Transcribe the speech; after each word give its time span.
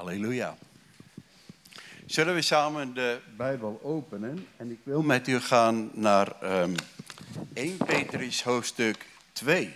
Halleluja. 0.00 0.56
Zullen 2.06 2.34
we 2.34 2.42
samen 2.42 2.94
de 2.94 3.20
Bijbel 3.36 3.80
openen? 3.82 4.46
En 4.56 4.70
ik 4.70 4.78
wil 4.82 5.02
met 5.02 5.28
u 5.28 5.40
gaan 5.40 5.90
naar 5.92 6.60
um, 6.62 6.74
1 7.52 7.76
Petrus 7.76 8.42
hoofdstuk 8.42 9.06
2. 9.32 9.74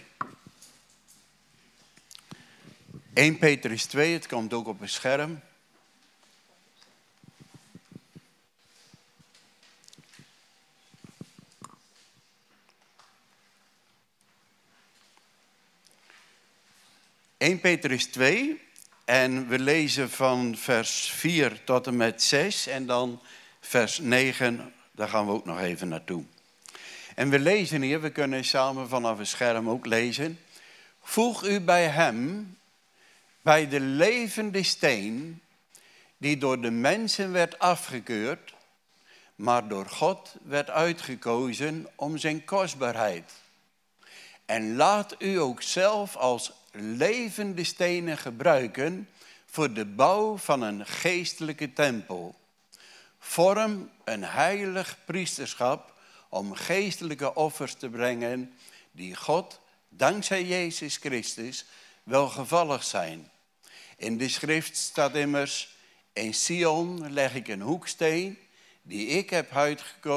1 3.12 3.38
Petrus 3.38 3.84
2, 3.84 4.12
het 4.12 4.26
komt 4.26 4.52
ook 4.52 4.66
op 4.66 4.80
een 4.80 4.88
scherm. 4.88 5.41
...1 17.38 17.61
Petrus 17.61 18.06
2, 18.06 18.61
en 19.05 19.48
we 19.48 19.59
lezen 19.59 20.11
van 20.11 20.57
vers 20.57 21.11
4 21.11 21.65
tot 21.65 21.87
en 21.87 21.97
met 21.97 22.23
6 22.23 22.66
en 22.66 22.87
dan 22.87 23.20
vers 23.61 23.98
9, 23.98 24.73
daar 24.92 25.09
gaan 25.09 25.27
we 25.27 25.33
ook 25.33 25.45
nog 25.45 25.61
even 25.61 25.88
naartoe. 25.88 26.24
En 27.14 27.30
we 27.30 27.38
lezen 27.38 27.83
hier, 27.83 28.01
we 28.01 28.11
kunnen 28.11 28.45
samen 28.45 28.88
vanaf 28.88 29.19
het 29.19 29.28
scherm 29.28 29.69
ook 29.69 29.87
lezen. 29.87 30.38
Voeg 31.02 31.45
u 31.45 31.61
bij 31.61 31.87
hem, 31.87 32.56
bij 33.42 33.69
de 33.69 33.80
levende 33.80 34.62
steen, 34.62 35.41
die 36.16 36.36
door 36.36 36.61
de 36.61 36.70
mensen 36.70 37.33
werd 37.33 37.59
afgekeurd, 37.59 38.55
maar 39.34 39.69
door 39.69 39.86
God 39.86 40.34
werd 40.42 40.70
uitgekozen 40.70 41.86
om 41.95 42.19
zijn 42.19 42.45
kostbaarheid. 42.45 43.33
En 44.47 44.77
laat 44.77 45.15
u 45.19 45.37
ook 45.41 45.62
zelf 45.62 46.16
als 46.16 46.53
levende 46.73 47.65
stenen 47.65 48.19
gebruiken 48.19 49.09
voor 49.47 49.73
de 49.73 49.84
bouw 49.84 50.37
van 50.37 50.62
een 50.62 50.87
geestelijke 50.87 51.73
tempel. 51.73 52.34
Vorm 53.19 53.91
een 54.05 54.25
heilig 54.25 54.98
priesterschap 55.05 55.92
om 56.28 56.55
geestelijke 56.55 57.34
offers 57.34 57.75
te 57.75 57.89
brengen 57.89 58.55
die 58.92 59.17
God, 59.17 59.61
dankzij 59.89 60.45
Jezus 60.45 60.97
Christus, 60.97 61.64
welgevallig 62.03 62.84
zijn. 62.84 63.31
In 63.97 64.19
de 64.19 64.29
schrift 64.29 64.77
staat 64.77 65.14
immers, 65.14 65.77
in 66.12 66.34
Sion 66.34 67.12
leg 67.12 67.34
ik 67.34 67.48
een 67.48 67.61
hoeksteen 67.61 68.39
die 68.83 69.06
ik 69.06 69.31
heb 69.31 69.56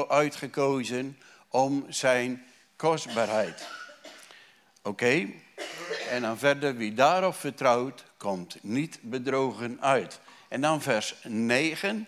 uitgekozen 0.08 1.18
om 1.48 1.86
zijn 1.88 2.44
kostbaarheid. 2.76 3.68
Oké? 4.88 5.28
En 6.10 6.22
dan 6.22 6.38
verder, 6.38 6.76
wie 6.76 6.94
daarop 6.94 7.34
vertrouwt, 7.34 8.04
komt 8.16 8.58
niet 8.62 8.98
bedrogen 9.00 9.80
uit. 9.80 10.20
En 10.48 10.60
dan 10.60 10.82
vers 10.82 11.14
9. 11.22 12.06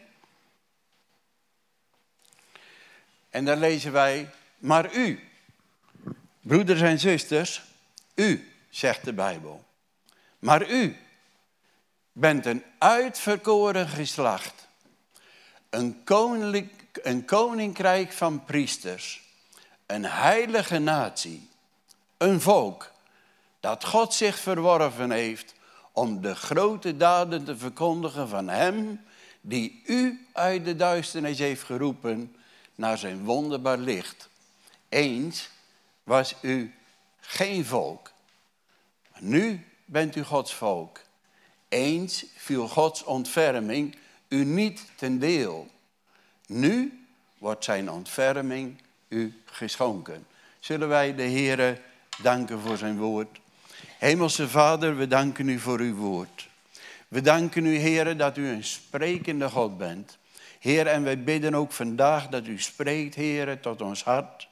En 3.31 3.45
dan 3.45 3.59
lezen 3.59 3.93
wij, 3.93 4.31
maar 4.59 4.95
u, 4.95 5.29
broeders 6.41 6.81
en 6.81 6.99
zusters, 6.99 7.63
u, 8.15 8.53
zegt 8.71 9.05
de 9.05 9.13
Bijbel. 9.13 9.65
Maar 10.39 10.71
u 10.71 10.97
bent 12.13 12.47
een 12.47 12.65
uitverkoren 12.79 13.89
geslacht, 13.89 14.69
een, 15.71 16.03
een 17.03 17.25
koninkrijk 17.25 18.13
van 18.13 18.45
priesters, 18.45 19.23
een 19.87 20.05
heilige 20.05 20.79
natie, 20.79 21.50
een 22.21 22.41
volk 22.41 22.93
dat 23.61 23.85
God 23.85 24.15
zich 24.15 24.39
verworven 24.39 25.11
heeft 25.11 25.55
om 25.93 26.21
de 26.21 26.35
grote 26.35 26.97
daden 26.97 27.45
te 27.45 27.57
verkondigen 27.57 28.29
van 28.29 28.49
Hem 28.49 29.05
die 29.41 29.83
u 29.87 30.27
uit 30.33 30.65
de 30.65 30.77
duisternis 30.77 31.39
heeft 31.39 31.63
geroepen 31.63 32.37
naar 32.75 32.99
zijn 32.99 33.25
wonderbaar 33.25 33.79
licht. 33.79 34.29
Eens 34.89 35.51
was 36.03 36.35
u 36.43 36.75
geen 37.21 37.65
volk, 37.65 38.13
maar 39.13 39.23
nu 39.23 39.67
bent 39.85 40.17
u 40.17 40.23
Gods 40.23 40.55
volk. 40.55 41.01
Eens 41.69 42.25
viel 42.37 42.69
Gods 42.69 43.05
ontferming 43.05 43.97
u 44.29 44.45
niet 44.45 44.83
ten 44.97 45.19
deel. 45.19 45.71
Nu 46.47 47.05
wordt 47.39 47.65
zijn 47.65 47.91
ontferming 47.91 48.83
u 49.09 49.43
geschonken. 49.45 50.27
Zullen 50.59 50.89
wij 50.89 51.15
de 51.15 51.23
Heere 51.23 51.89
danken 52.23 52.61
voor 52.61 52.77
zijn 52.77 52.99
woord? 52.99 53.41
Hemelse 53.99 54.49
Vader, 54.49 54.97
we 54.97 55.07
danken 55.07 55.49
u 55.49 55.59
voor 55.59 55.79
uw 55.79 55.95
woord. 55.95 56.49
We 57.09 57.21
danken 57.21 57.67
u, 57.67 57.77
Heer, 57.77 58.17
dat 58.17 58.37
u 58.37 58.49
een 58.49 58.65
sprekende 58.65 59.49
God 59.49 59.79
bent. 59.79 60.19
Heer, 60.59 60.87
en 60.87 61.03
wij 61.03 61.23
bidden 61.23 61.55
ook 61.55 61.73
vandaag 61.73 62.29
dat 62.29 62.47
u 62.47 62.61
spreekt, 62.61 63.15
Heer, 63.15 63.61
tot 63.61 63.83
ons 63.83 64.05
hart. 64.05 64.49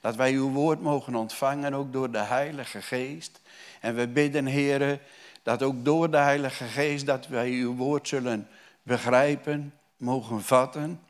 Dat 0.00 0.16
wij 0.16 0.32
uw 0.32 0.50
woord 0.50 0.80
mogen 0.80 1.14
ontvangen, 1.14 1.74
ook 1.74 1.92
door 1.92 2.10
de 2.10 2.18
Heilige 2.18 2.82
Geest. 2.82 3.40
En 3.80 3.94
we 3.94 4.08
bidden, 4.08 4.46
Heer, 4.46 5.00
dat 5.42 5.62
ook 5.62 5.84
door 5.84 6.10
de 6.10 6.16
Heilige 6.16 6.64
Geest, 6.64 7.06
dat 7.06 7.26
wij 7.26 7.50
uw 7.50 7.74
woord 7.74 8.08
zullen 8.08 8.48
begrijpen, 8.82 9.74
mogen 9.96 10.42
vatten, 10.42 11.00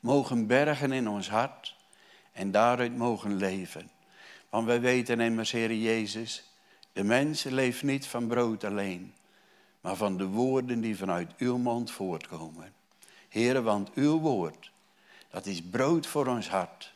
mogen 0.00 0.46
bergen 0.46 0.92
in 0.92 1.08
ons 1.08 1.30
hart 1.30 1.76
en 2.32 2.50
daaruit 2.50 2.96
mogen 2.96 3.36
leven. 3.36 3.90
Want 4.50 4.66
wij 4.66 4.80
weten 4.80 5.20
immers, 5.20 5.50
Heer 5.50 5.74
Jezus, 5.74 6.44
de 6.92 7.04
mens 7.04 7.42
leeft 7.42 7.82
niet 7.82 8.06
van 8.06 8.26
brood 8.26 8.64
alleen, 8.64 9.14
maar 9.80 9.96
van 9.96 10.16
de 10.16 10.26
woorden 10.26 10.80
die 10.80 10.96
vanuit 10.96 11.30
uw 11.38 11.58
mond 11.58 11.90
voortkomen. 11.90 12.72
Heren, 13.28 13.64
want 13.64 13.90
uw 13.94 14.18
woord, 14.18 14.70
dat 15.30 15.46
is 15.46 15.62
brood 15.70 16.06
voor 16.06 16.26
ons 16.26 16.48
hart. 16.48 16.92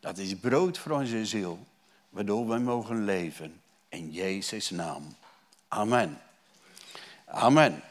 Dat 0.00 0.18
is 0.18 0.36
brood 0.36 0.78
voor 0.78 0.92
onze 0.92 1.26
ziel, 1.26 1.66
waardoor 2.10 2.48
wij 2.48 2.58
mogen 2.58 3.04
leven. 3.04 3.60
In 3.88 4.10
Jezus' 4.10 4.70
naam. 4.70 5.14
Amen. 5.68 6.20
Amen. 7.24 7.82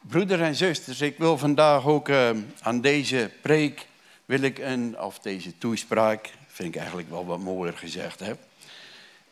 Broeders 0.00 0.40
en 0.40 0.54
zusters, 0.54 1.00
ik 1.00 1.18
wil 1.18 1.38
vandaag 1.38 1.86
ook 1.86 2.08
uh, 2.08 2.30
aan 2.60 2.80
deze 2.80 3.30
preek, 3.42 3.86
wil 4.24 4.40
ik 4.40 4.58
een, 4.58 5.00
of 5.00 5.18
deze 5.18 5.58
toespraak, 5.58 6.32
vind 6.56 6.74
ik 6.74 6.80
eigenlijk 6.80 7.10
wel 7.10 7.26
wat 7.26 7.38
mooier 7.38 7.76
gezegd 7.78 8.20
heb 8.20 8.38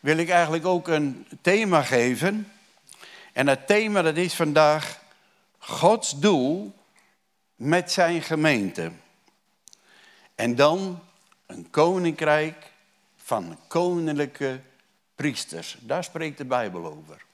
wil 0.05 0.17
ik 0.17 0.29
eigenlijk 0.29 0.67
ook 0.67 0.89
een 0.89 1.27
thema 1.41 1.83
geven. 1.83 2.53
En 3.33 3.49
het 3.49 3.67
thema 3.67 4.03
dat 4.03 4.17
is 4.17 4.35
vandaag 4.35 5.01
Gods 5.59 6.19
doel 6.19 6.75
met 7.57 7.93
zijn 7.93 8.23
gemeente. 8.23 8.93
En 10.35 10.55
dan 10.55 11.03
een 11.47 11.71
koninkrijk 11.71 12.73
van 13.17 13.59
koninklijke 13.69 14.61
priesters. 15.15 15.77
Daar 15.81 16.05
spreekt 16.05 16.39
de 16.39 16.45
Bijbel 16.45 16.87
over. 16.87 17.25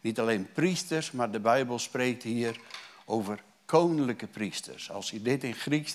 Niet 0.00 0.20
alleen 0.20 0.52
priesters, 0.52 1.10
maar 1.10 1.30
de 1.30 1.40
Bijbel 1.40 1.78
spreekt 1.78 2.22
hier 2.22 2.60
over 3.04 3.38
koninklijke 3.64 4.26
priesters. 4.26 4.90
Als 4.90 5.10
je 5.10 5.22
dit 5.22 5.44
in 5.44 5.54
Grieks 5.54 5.94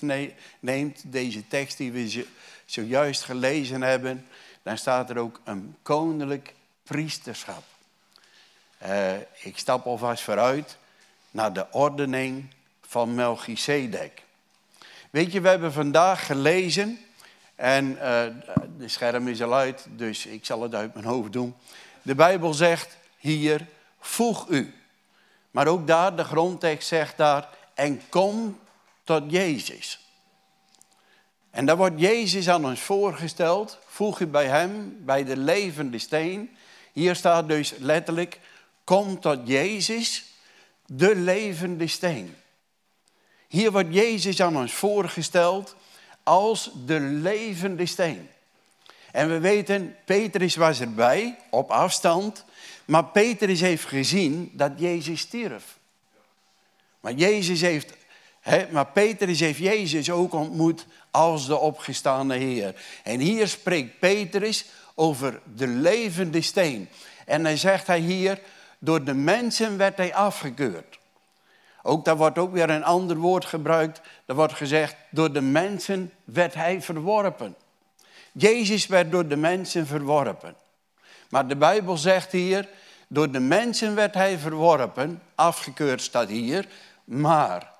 neemt, 0.60 1.02
deze 1.12 1.48
tekst 1.48 1.76
die 1.76 1.92
we 1.92 2.26
zojuist 2.64 3.22
gelezen 3.22 3.82
hebben, 3.82 4.26
dan 4.62 4.78
staat 4.78 5.10
er 5.10 5.18
ook 5.18 5.40
een 5.44 5.76
koninklijk 5.82 6.54
priesterschap. 6.82 7.62
Uh, 8.82 9.12
ik 9.42 9.58
stap 9.58 9.86
alvast 9.86 10.22
vooruit 10.22 10.76
naar 11.30 11.52
de 11.52 11.66
ordening 11.70 12.44
van 12.86 13.14
Melchizedek. 13.14 14.22
Weet 15.10 15.32
je, 15.32 15.40
we 15.40 15.48
hebben 15.48 15.72
vandaag 15.72 16.26
gelezen, 16.26 16.98
en 17.54 17.90
uh, 17.90 18.22
de 18.78 18.88
scherm 18.88 19.28
is 19.28 19.42
al 19.42 19.54
uit, 19.54 19.86
dus 19.88 20.26
ik 20.26 20.44
zal 20.44 20.62
het 20.62 20.74
uit 20.74 20.94
mijn 20.94 21.06
hoofd 21.06 21.32
doen. 21.32 21.54
De 22.02 22.14
Bijbel 22.14 22.54
zegt 22.54 22.96
hier, 23.16 23.66
voeg 24.00 24.48
u. 24.48 24.74
Maar 25.50 25.66
ook 25.66 25.86
daar, 25.86 26.16
de 26.16 26.24
grondtekst 26.24 26.88
zegt 26.88 27.16
daar, 27.16 27.48
en 27.80 28.00
kom 28.08 28.58
tot 29.04 29.22
Jezus. 29.30 29.98
En 31.50 31.66
daar 31.66 31.76
wordt 31.76 32.00
Jezus 32.00 32.48
aan 32.48 32.64
ons 32.64 32.80
voorgesteld. 32.80 33.78
Voeg 33.86 34.20
u 34.20 34.26
bij 34.26 34.46
hem, 34.46 34.96
bij 35.04 35.24
de 35.24 35.36
levende 35.36 35.98
steen. 35.98 36.56
Hier 36.92 37.14
staat 37.14 37.48
dus 37.48 37.74
letterlijk, 37.78 38.40
kom 38.84 39.20
tot 39.20 39.38
Jezus, 39.44 40.24
de 40.86 41.16
levende 41.16 41.86
steen. 41.86 42.36
Hier 43.48 43.72
wordt 43.72 43.94
Jezus 43.94 44.40
aan 44.40 44.56
ons 44.56 44.72
voorgesteld 44.72 45.76
als 46.22 46.70
de 46.86 47.00
levende 47.00 47.86
steen. 47.86 48.28
En 49.12 49.28
we 49.28 49.38
weten, 49.38 49.96
Petrus 50.04 50.56
was 50.56 50.80
erbij, 50.80 51.38
op 51.50 51.70
afstand. 51.70 52.44
Maar 52.84 53.04
Petrus 53.04 53.60
heeft 53.60 53.84
gezien 53.84 54.50
dat 54.52 54.72
Jezus 54.76 55.20
stierf. 55.20 55.78
Maar 57.00 57.12
Jezus 57.12 57.60
heeft 57.60 57.98
maar 58.70 58.86
Petrus 58.86 59.40
heeft 59.40 59.58
Jezus 59.58 60.10
ook 60.10 60.32
ontmoet 60.32 60.86
als 61.10 61.46
de 61.46 61.58
opgestaande 61.58 62.36
Heer. 62.36 62.74
En 63.04 63.20
hier 63.20 63.48
spreekt 63.48 63.98
Petrus 63.98 64.64
over 64.94 65.40
de 65.54 65.66
levende 65.66 66.40
steen. 66.40 66.88
En 67.26 67.42
dan 67.42 67.56
zegt 67.56 67.86
hij 67.86 67.98
hier, 67.98 68.40
door 68.78 69.04
de 69.04 69.14
mensen 69.14 69.76
werd 69.76 69.96
hij 69.96 70.14
afgekeurd. 70.14 70.98
Ook 71.82 72.04
daar 72.04 72.16
wordt 72.16 72.38
ook 72.38 72.52
weer 72.52 72.70
een 72.70 72.84
ander 72.84 73.16
woord 73.16 73.44
gebruikt. 73.44 74.00
Er 74.26 74.34
wordt 74.34 74.54
gezegd, 74.54 74.96
door 75.10 75.32
de 75.32 75.40
mensen 75.40 76.12
werd 76.24 76.54
hij 76.54 76.82
verworpen. 76.82 77.56
Jezus 78.32 78.86
werd 78.86 79.10
door 79.10 79.28
de 79.28 79.36
mensen 79.36 79.86
verworpen. 79.86 80.54
Maar 81.28 81.48
de 81.48 81.56
Bijbel 81.56 81.96
zegt 81.96 82.32
hier, 82.32 82.68
door 83.08 83.30
de 83.30 83.40
mensen 83.40 83.94
werd 83.94 84.14
hij 84.14 84.38
verworpen, 84.38 85.22
afgekeurd 85.34 86.02
staat 86.02 86.28
hier, 86.28 86.66
maar 87.10 87.72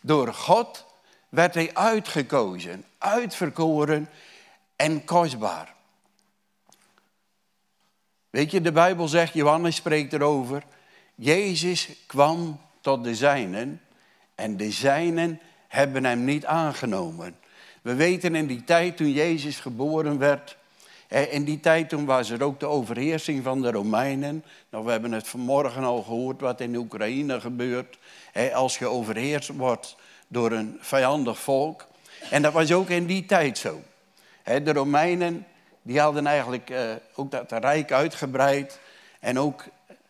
door 0.00 0.34
God 0.34 0.84
werd 1.28 1.54
hij 1.54 1.74
uitgekozen, 1.74 2.84
uitverkoren 2.98 4.08
en 4.76 5.04
kostbaar. 5.04 5.74
Weet 8.30 8.50
je, 8.50 8.60
de 8.60 8.72
Bijbel 8.72 9.08
zegt, 9.08 9.32
Johannes 9.32 9.76
spreekt 9.76 10.12
erover, 10.12 10.62
Jezus 11.14 11.88
kwam 12.06 12.60
tot 12.80 13.04
de 13.04 13.14
zijnen 13.14 13.80
en 14.34 14.56
de 14.56 14.70
zijnen 14.70 15.40
hebben 15.68 16.04
hem 16.04 16.24
niet 16.24 16.44
aangenomen. 16.44 17.38
We 17.82 17.94
weten 17.94 18.34
in 18.34 18.46
die 18.46 18.64
tijd 18.64 18.96
toen 18.96 19.10
Jezus 19.10 19.60
geboren 19.60 20.18
werd, 20.18 20.56
in 21.08 21.44
die 21.44 21.60
tijd 21.60 21.88
toen 21.88 22.04
was 22.04 22.30
er 22.30 22.42
ook 22.42 22.60
de 22.60 22.66
overheersing 22.66 23.44
van 23.44 23.62
de 23.62 23.70
Romeinen. 23.70 24.44
Nou, 24.70 24.84
we 24.84 24.90
hebben 24.90 25.12
het 25.12 25.28
vanmorgen 25.28 25.84
al 25.84 26.02
gehoord 26.02 26.40
wat 26.40 26.60
in 26.60 26.76
Oekraïne 26.76 27.40
gebeurt. 27.40 27.98
Als 28.54 28.78
je 28.78 28.86
overheerst 28.86 29.48
wordt 29.48 29.96
door 30.28 30.52
een 30.52 30.76
vijandig 30.80 31.38
volk. 31.38 31.86
En 32.30 32.42
dat 32.42 32.52
was 32.52 32.72
ook 32.72 32.88
in 32.88 33.06
die 33.06 33.26
tijd 33.26 33.58
zo. 33.58 33.80
De 34.44 34.72
Romeinen 34.72 35.46
die 35.86 36.00
hadden 36.00 36.26
eigenlijk 36.26 36.70
eh, 36.70 36.80
ook 37.14 37.30
dat 37.30 37.52
rijk 37.52 37.92
uitgebreid. 37.92 38.78
En 39.20 39.38
ook 39.38 39.64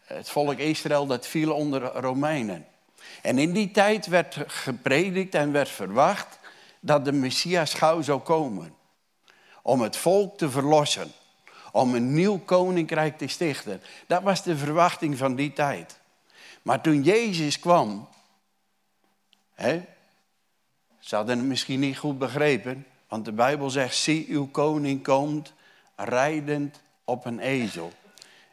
het 0.04 0.28
volk 0.28 0.58
Israël 0.58 1.06
dat 1.06 1.26
viel 1.26 1.52
onder 1.52 1.82
Romeinen. 1.82 2.66
En 3.22 3.38
in 3.38 3.52
die 3.52 3.70
tijd 3.70 4.06
werd 4.06 4.37
gepredikt 4.46 5.34
en 5.34 5.52
werd 5.52 5.69
verwacht 5.69 6.38
dat 6.81 7.04
de 7.04 7.12
Messias 7.12 7.75
gauw 7.75 8.02
zou 8.02 8.20
komen. 8.20 8.75
Om 9.66 9.80
het 9.80 9.96
volk 9.96 10.38
te 10.38 10.50
verlossen. 10.50 11.12
Om 11.72 11.94
een 11.94 12.14
nieuw 12.14 12.38
koninkrijk 12.38 13.18
te 13.18 13.26
stichten. 13.26 13.82
Dat 14.06 14.22
was 14.22 14.42
de 14.42 14.56
verwachting 14.56 15.18
van 15.18 15.34
die 15.34 15.52
tijd. 15.52 15.98
Maar 16.62 16.80
toen 16.80 17.02
Jezus 17.02 17.58
kwam, 17.58 18.08
hè, 19.54 19.84
ze 20.98 21.16
hadden 21.16 21.38
het 21.38 21.46
misschien 21.46 21.80
niet 21.80 21.98
goed 21.98 22.18
begrepen, 22.18 22.86
want 23.08 23.24
de 23.24 23.32
Bijbel 23.32 23.70
zegt, 23.70 23.96
zie 23.96 24.26
uw 24.28 24.46
koning 24.46 25.02
komt 25.02 25.52
rijdend 25.96 26.80
op 27.04 27.24
een 27.24 27.38
ezel, 27.38 27.92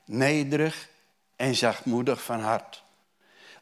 nederig 0.05 0.89
en 1.35 1.55
zachtmoedig 1.55 2.23
van 2.23 2.39
hart. 2.39 2.83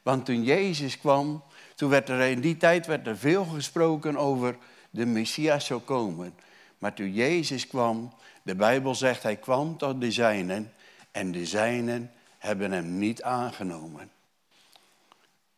Want 0.02 0.24
toen 0.24 0.42
Jezus 0.42 0.98
kwam, 0.98 1.42
toen 1.74 1.90
werd 1.90 2.08
er 2.08 2.20
in 2.20 2.40
die 2.40 2.56
tijd 2.56 2.86
werd 2.86 3.06
er 3.06 3.18
veel 3.18 3.44
gesproken 3.44 4.16
over 4.16 4.56
de 4.90 5.06
Messias 5.06 5.66
zou 5.66 5.80
komen. 5.80 6.34
Maar 6.82 6.94
toen 6.94 7.12
Jezus 7.12 7.66
kwam, 7.66 8.12
de 8.42 8.54
Bijbel 8.54 8.94
zegt, 8.94 9.22
hij 9.22 9.36
kwam 9.36 9.76
tot 9.76 10.00
de 10.00 10.10
zijnen 10.10 10.72
en 11.10 11.32
de 11.32 11.46
zijnen 11.46 12.12
hebben 12.38 12.72
hem 12.72 12.98
niet 12.98 13.22
aangenomen. 13.22 14.10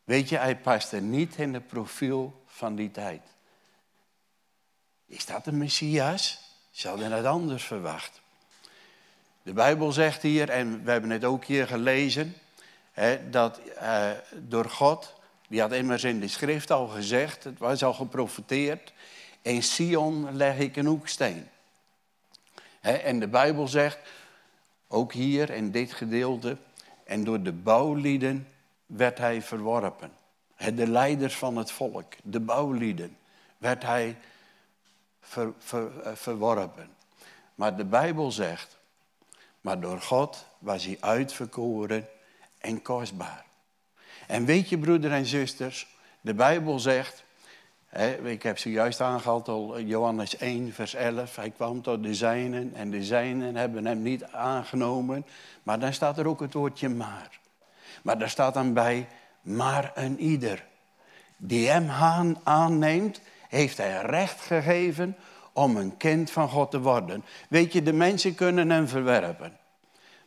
Weet 0.05 0.29
je, 0.29 0.37
hij 0.37 0.57
paste 0.57 1.01
niet 1.01 1.37
in 1.37 1.55
het 1.55 1.67
profiel 1.67 2.43
van 2.47 2.75
die 2.75 2.91
tijd. 2.91 3.21
Is 5.07 5.27
dat 5.27 5.45
de 5.45 5.53
Messias? 5.53 6.41
Ze 6.71 6.89
hadden 6.89 7.13
het 7.13 7.25
anders 7.25 7.65
verwacht. 7.65 8.21
De 9.43 9.53
Bijbel 9.53 9.93
zegt 9.93 10.23
hier, 10.23 10.51
en 10.51 10.85
we 10.85 10.91
hebben 10.91 11.11
het 11.11 11.25
ook 11.25 11.45
hier 11.45 11.67
gelezen, 11.67 12.35
hè, 12.93 13.31
dat 13.31 13.59
eh, 13.59 14.11
door 14.33 14.71
God, 14.71 15.15
die 15.49 15.61
had 15.61 15.73
immers 15.73 16.05
in 16.05 16.21
de 16.21 16.29
schrift 16.29 16.71
al 16.71 16.87
gezegd, 16.87 17.45
het 17.45 17.59
was 17.59 17.85
al 17.85 17.95
geprofeteerd, 17.95 18.93
in 19.45 19.63
Sion 19.63 20.37
leg 20.37 20.59
ik 20.59 20.77
een 20.77 20.87
hoeksteen. 20.87 21.49
En 22.81 23.21
de 23.21 23.29
Bijbel 23.29 23.69
zegt, 23.69 23.99
ook 24.89 25.13
hier 25.13 25.51
in 25.51 25.71
dit 25.71 25.93
gedeelte, 25.93 26.57
en 27.05 27.25
door 27.25 27.43
de 27.43 27.53
bouwlieden 27.53 28.49
werd 28.87 29.19
hij 29.19 29.43
verworpen. 29.43 30.13
De 30.57 30.87
leiders 30.87 31.37
van 31.37 31.57
het 31.57 31.71
volk, 31.71 32.13
de 32.23 32.41
bouwlieden, 32.41 33.17
werd 33.59 33.83
hij 33.83 34.17
ver, 35.21 35.53
eh, 36.03 36.13
verworpen. 36.15 36.91
Maar 37.55 37.77
de 37.77 37.85
Bijbel 37.85 38.33
zegt, 38.33 38.79
maar 39.61 39.81
door 39.81 40.01
God 40.01 40.47
was 40.59 40.85
hij 40.85 40.97
uitverkoren 41.01 42.09
en 42.59 42.83
kostbaar. 42.83 43.45
En 44.27 44.45
weet 44.45 44.69
je, 44.69 44.79
broeder 44.79 45.13
en 45.13 45.27
zusters, 45.27 45.87
de 46.21 46.35
Bijbel 46.35 46.79
zegt, 46.79 47.25
ik 48.23 48.43
heb 48.43 48.59
zojuist 48.59 49.01
aangehaald 49.01 49.49
al 49.49 49.81
Johannes 49.81 50.37
1, 50.37 50.73
vers 50.73 50.95
11, 50.95 51.37
hij 51.37 51.51
kwam 51.51 51.83
tot 51.83 52.03
de 52.03 52.15
zijnen 52.15 52.75
en 52.75 52.91
de 52.91 53.05
zijnen 53.05 53.57
hebben 53.57 53.87
hem 53.87 54.03
niet 54.03 54.25
aangenomen. 54.25 55.27
Maar 55.63 55.79
dan 55.79 55.93
staat 55.93 56.19
er 56.19 56.29
ook 56.29 56.41
het 56.41 56.55
woordje 56.55 56.89
maar. 56.89 57.39
Maar 58.03 58.19
daar 58.19 58.31
staat 58.31 58.55
dan 58.55 58.73
bij, 58.73 59.09
maar 59.43 59.93
een 59.95 60.21
ieder 60.21 60.65
die 61.37 61.69
hem 61.69 62.37
aanneemt 62.43 63.21
heeft 63.49 63.77
hij 63.77 64.03
recht 64.03 64.41
gegeven 64.41 65.17
om 65.53 65.77
een 65.77 65.97
kind 65.97 66.31
van 66.31 66.49
God 66.49 66.71
te 66.71 66.81
worden. 66.81 67.25
Weet 67.49 67.73
je, 67.73 67.83
de 67.83 67.93
mensen 67.93 68.35
kunnen 68.35 68.71
hem 68.71 68.89
verwerpen. 68.89 69.59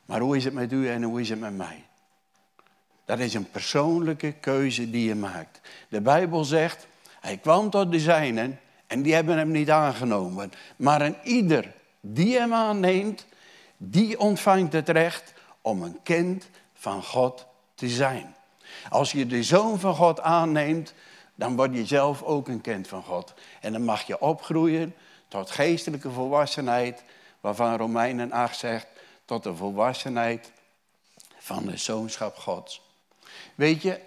Maar 0.06 0.20
hoe 0.20 0.38
is 0.38 0.44
het 0.44 0.54
met 0.54 0.72
u 0.72 0.90
en 0.90 1.04
hoe 1.04 1.22
is 1.22 1.30
het 1.30 1.40
met 1.40 1.58
mij? 1.58 1.84
Dat 3.06 3.20
is 3.20 3.34
een 3.34 3.50
persoonlijke 3.50 4.32
keuze 4.32 4.90
die 4.90 5.08
je 5.08 5.16
maakt. 5.16 5.62
De 5.90 6.02
Bijbel 6.02 6.44
zegt, 6.44 6.88
hij 7.28 7.38
kwam 7.38 7.70
tot 7.70 7.92
de 7.92 8.00
zijnen 8.00 8.60
en 8.88 9.02
die 9.02 9.14
hebben 9.14 9.38
hem 9.38 9.52
niet 9.52 9.70
aangenomen. 9.70 10.52
Maar 10.76 11.02
een 11.02 11.16
ieder 11.24 11.74
die 12.00 12.38
hem 12.38 12.54
aanneemt, 12.54 13.26
die 13.78 14.20
ontvangt 14.20 14.74
het 14.74 14.90
recht 14.90 15.34
om 15.62 15.82
een 15.82 16.00
kind 16.04 16.50
van 16.74 17.04
God 17.04 17.46
te 17.76 17.90
zijn. 17.90 18.36
Als 18.90 19.12
je 19.12 19.26
de 19.26 19.44
zoon 19.44 19.80
van 19.80 19.96
God 19.96 20.22
aanneemt, 20.22 20.94
dan 21.36 21.56
word 21.56 21.74
je 21.74 21.86
zelf 21.86 22.24
ook 22.24 22.48
een 22.48 22.62
kind 22.62 22.88
van 22.88 23.04
God. 23.04 23.34
En 23.62 23.72
dan 23.72 23.84
mag 23.84 24.04
je 24.04 24.22
opgroeien 24.22 24.96
tot 25.28 25.52
geestelijke 25.52 26.12
volwassenheid, 26.12 27.04
waarvan 27.42 27.78
Romeinen 27.78 28.32
8 28.32 28.58
zegt, 28.58 28.88
tot 29.26 29.44
de 29.44 29.56
volwassenheid 29.56 30.52
van 31.38 31.66
de 31.66 31.78
zoonschap 31.78 32.36
Gods. 32.38 32.82
Weet 33.56 33.82
je, 33.82 34.00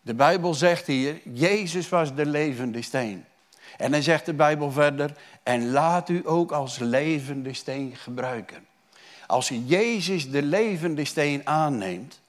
de 0.00 0.14
Bijbel 0.14 0.54
zegt 0.54 0.86
hier, 0.86 1.20
Jezus 1.32 1.88
was 1.88 2.14
de 2.14 2.26
levende 2.26 2.82
steen. 2.82 3.24
En 3.76 3.90
dan 3.90 4.02
zegt 4.02 4.26
de 4.26 4.34
Bijbel 4.34 4.72
verder, 4.72 5.16
en 5.42 5.70
laat 5.70 6.08
u 6.08 6.22
ook 6.24 6.52
als 6.52 6.78
levende 6.78 7.52
steen 7.52 7.96
gebruiken. 7.96 8.66
Als 9.26 9.48
je 9.48 9.64
Jezus 9.64 10.30
de 10.30 10.42
levende 10.42 11.04
steen 11.04 11.46
aanneemt, 11.46 12.20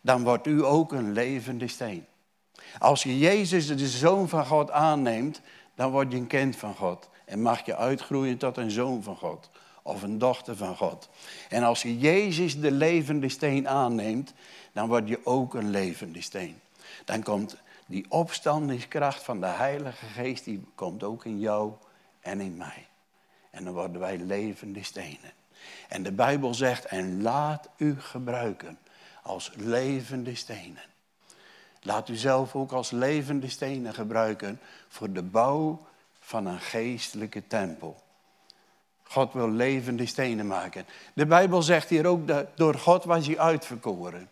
dan 0.00 0.22
wordt 0.22 0.46
u 0.46 0.64
ook 0.64 0.92
een 0.92 1.12
levende 1.12 1.68
steen. 1.68 2.04
Als 2.78 3.02
je 3.02 3.18
Jezus 3.18 3.66
de 3.66 3.88
Zoon 3.88 4.28
van 4.28 4.46
God 4.46 4.70
aanneemt, 4.70 5.40
dan 5.74 5.90
word 5.90 6.12
je 6.12 6.18
een 6.18 6.26
kind 6.26 6.56
van 6.56 6.74
God. 6.74 7.08
En 7.24 7.42
mag 7.42 7.66
je 7.66 7.76
uitgroeien 7.76 8.36
tot 8.36 8.56
een 8.56 8.70
zoon 8.70 9.02
van 9.02 9.16
God 9.16 9.50
of 9.82 10.02
een 10.02 10.18
dochter 10.18 10.56
van 10.56 10.76
God. 10.76 11.08
En 11.48 11.62
als 11.62 11.82
je 11.82 11.98
Jezus 11.98 12.60
de 12.60 12.70
levende 12.70 13.28
steen 13.28 13.68
aanneemt, 13.68 14.32
dan 14.72 14.88
word 14.88 15.08
je 15.08 15.20
ook 15.24 15.54
een 15.54 15.70
levende 15.70 16.22
steen. 16.22 16.60
Dan 17.10 17.22
komt 17.22 17.56
die 17.86 18.06
opstandingskracht 18.08 19.22
van 19.22 19.40
de 19.40 19.46
Heilige 19.46 20.06
Geest, 20.06 20.44
die 20.44 20.64
komt 20.74 21.02
ook 21.02 21.24
in 21.24 21.38
jou 21.40 21.72
en 22.20 22.40
in 22.40 22.56
mij. 22.56 22.86
En 23.50 23.64
dan 23.64 23.72
worden 23.72 24.00
wij 24.00 24.18
levende 24.18 24.82
stenen. 24.82 25.32
En 25.88 26.02
de 26.02 26.12
Bijbel 26.12 26.54
zegt, 26.54 26.84
en 26.84 27.22
laat 27.22 27.68
u 27.76 28.00
gebruiken 28.00 28.78
als 29.22 29.50
levende 29.56 30.34
stenen. 30.34 30.82
Laat 31.82 32.08
u 32.08 32.16
zelf 32.16 32.54
ook 32.56 32.72
als 32.72 32.90
levende 32.90 33.48
stenen 33.48 33.94
gebruiken 33.94 34.60
voor 34.88 35.12
de 35.12 35.22
bouw 35.22 35.86
van 36.20 36.46
een 36.46 36.60
geestelijke 36.60 37.46
tempel. 37.46 38.02
God 39.02 39.32
wil 39.32 39.50
levende 39.50 40.06
stenen 40.06 40.46
maken. 40.46 40.86
De 41.14 41.26
Bijbel 41.26 41.62
zegt 41.62 41.88
hier 41.88 42.06
ook 42.06 42.26
dat 42.26 42.56
door 42.56 42.74
God 42.74 43.04
was 43.04 43.26
hij 43.26 43.38
uitverkoren. 43.38 44.28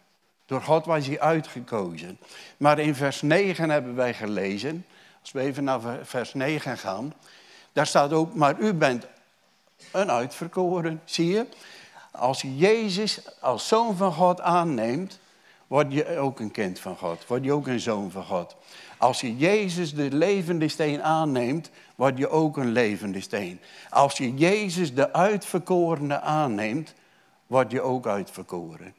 Door 0.49 0.63
God 0.63 0.85
was 0.85 1.07
hij 1.07 1.21
uitgekozen. 1.21 2.19
Maar 2.57 2.79
in 2.79 2.95
vers 2.95 3.23
9 3.23 3.71
hebben 3.71 3.95
wij 3.95 4.15
gelezen, 4.15 4.87
als 5.21 5.33
we 5.33 5.41
even 5.41 5.65
naar 5.65 5.81
vers 6.03 6.35
9 6.35 6.79
gaan, 6.79 7.15
daar 7.73 7.87
staat 7.87 8.13
ook, 8.13 8.35
maar 8.35 8.59
u 8.59 8.75
bent 8.75 9.07
een 9.93 10.11
uitverkoren. 10.11 11.01
Zie 11.05 11.27
je? 11.27 11.47
Als 12.11 12.43
je 12.43 12.57
Jezus 12.57 13.41
als 13.41 13.69
zoon 13.69 13.97
van 13.97 14.13
God 14.13 14.41
aanneemt, 14.41 15.19
word 15.67 15.93
je 15.93 16.19
ook 16.19 16.41
een 16.41 16.51
kind 16.51 16.81
van 16.81 16.97
God. 16.97 17.27
Word 17.27 17.45
je 17.45 17.53
ook 17.53 17.67
een 17.67 17.81
zoon 17.81 18.11
van 18.11 18.25
God. 18.25 18.57
Als 18.99 19.21
je 19.21 19.37
Jezus 19.37 19.95
de 19.95 20.13
levende 20.13 20.69
steen 20.69 21.03
aanneemt, 21.03 21.71
word 21.95 22.19
je 22.19 22.29
ook 22.29 22.57
een 22.57 22.73
levende 22.73 23.21
steen. 23.21 23.61
Als 23.91 24.17
je 24.17 24.35
Jezus 24.35 24.95
de 24.95 25.13
uitverkorene 25.13 26.21
aanneemt, 26.21 26.95
word 27.47 27.71
je 27.71 27.81
ook 27.81 28.07
uitverkoren. 28.07 28.95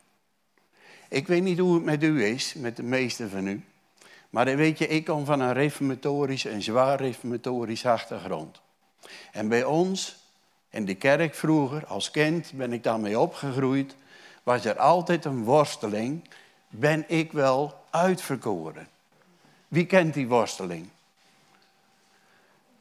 Ik 1.09 1.27
weet 1.27 1.43
niet 1.43 1.59
hoe 1.59 1.73
het 1.73 1.83
met 1.83 2.03
u 2.03 2.25
is, 2.25 2.53
met 2.53 2.75
de 2.75 2.83
meeste 2.83 3.29
van 3.29 3.47
u. 3.47 3.63
Maar 4.29 4.55
weet 4.55 4.77
je, 4.77 4.87
ik 4.87 5.05
kom 5.05 5.25
van 5.25 5.39
een 5.39 5.53
reformatorisch, 5.53 6.43
een 6.43 6.61
zwaar 6.61 7.01
reformatorisch 7.01 7.85
achtergrond. 7.85 8.61
En 9.31 9.47
bij 9.47 9.63
ons, 9.63 10.15
in 10.69 10.85
de 10.85 10.95
kerk 10.95 11.35
vroeger, 11.35 11.85
als 11.85 12.11
kind, 12.11 12.51
ben 12.53 12.73
ik 12.73 12.83
daarmee 12.83 13.19
opgegroeid, 13.19 13.95
was 14.43 14.65
er 14.65 14.77
altijd 14.77 15.25
een 15.25 15.43
worsteling. 15.43 16.29
Ben 16.69 17.03
ik 17.07 17.31
wel 17.31 17.83
uitverkoren? 17.89 18.87
Wie 19.67 19.85
kent 19.85 20.13
die 20.13 20.27
worsteling? 20.27 20.89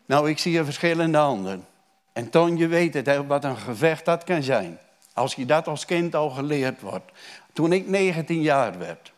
Nou, 0.06 0.30
ik 0.30 0.38
zie 0.38 0.58
er 0.58 0.64
verschillende 0.64 1.18
handen. 1.18 1.66
En 2.12 2.30
Ton, 2.30 2.56
je 2.56 2.66
weet 2.66 2.94
het, 2.94 3.26
wat 3.26 3.44
een 3.44 3.56
gevecht 3.56 4.04
dat 4.04 4.25
kan 4.25 4.42
zijn. 4.42 4.78
Als 5.18 5.34
je 5.34 5.46
dat 5.46 5.66
als 5.66 5.84
kind 5.84 6.14
al 6.14 6.30
geleerd 6.30 6.80
wordt. 6.80 7.12
Toen 7.52 7.72
ik 7.72 7.88
19 7.88 8.40
jaar 8.40 8.78
werd. 8.78 9.12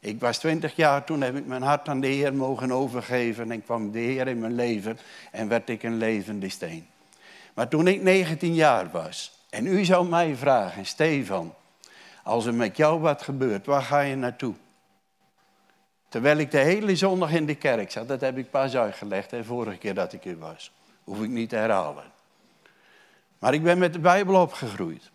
Ik 0.00 0.20
was 0.20 0.38
20 0.38 0.76
jaar, 0.76 1.04
toen 1.04 1.20
heb 1.20 1.36
ik 1.36 1.46
mijn 1.46 1.62
hart 1.62 1.88
aan 1.88 2.00
de 2.00 2.06
Heer 2.06 2.34
mogen 2.34 2.72
overgeven. 2.72 3.50
En 3.50 3.64
kwam 3.64 3.90
de 3.90 3.98
Heer 3.98 4.28
in 4.28 4.38
mijn 4.38 4.54
leven 4.54 4.98
en 5.32 5.48
werd 5.48 5.68
ik 5.68 5.82
een 5.82 5.96
levende 5.96 6.48
steen. 6.48 6.86
Maar 7.54 7.68
toen 7.68 7.86
ik 7.86 8.02
19 8.02 8.54
jaar 8.54 8.90
was. 8.90 9.32
En 9.50 9.66
u 9.66 9.84
zou 9.84 10.08
mij 10.08 10.36
vragen, 10.36 10.86
Stefan. 10.86 11.54
Als 12.22 12.46
er 12.46 12.54
met 12.54 12.76
jou 12.76 13.00
wat 13.00 13.22
gebeurt, 13.22 13.66
waar 13.66 13.82
ga 13.82 14.00
je 14.00 14.16
naartoe? 14.16 14.54
Terwijl 16.08 16.38
ik 16.38 16.50
de 16.50 16.58
hele 16.58 16.96
zondag 16.96 17.32
in 17.32 17.46
de 17.46 17.54
kerk 17.54 17.90
zat, 17.90 18.08
dat 18.08 18.20
heb 18.20 18.38
ik 18.38 18.50
pas 18.50 18.76
uitgelegd, 18.76 19.30
de 19.30 19.44
vorige 19.44 19.78
keer 19.78 19.94
dat 19.94 20.12
ik 20.12 20.22
hier 20.22 20.38
was. 20.38 20.72
Hoef 21.04 21.22
ik 21.22 21.28
niet 21.28 21.48
te 21.48 21.56
herhalen. 21.56 22.04
Maar 23.38 23.54
ik 23.54 23.62
ben 23.62 23.78
met 23.78 23.92
de 23.92 23.98
Bijbel 23.98 24.40
opgegroeid. 24.40 25.10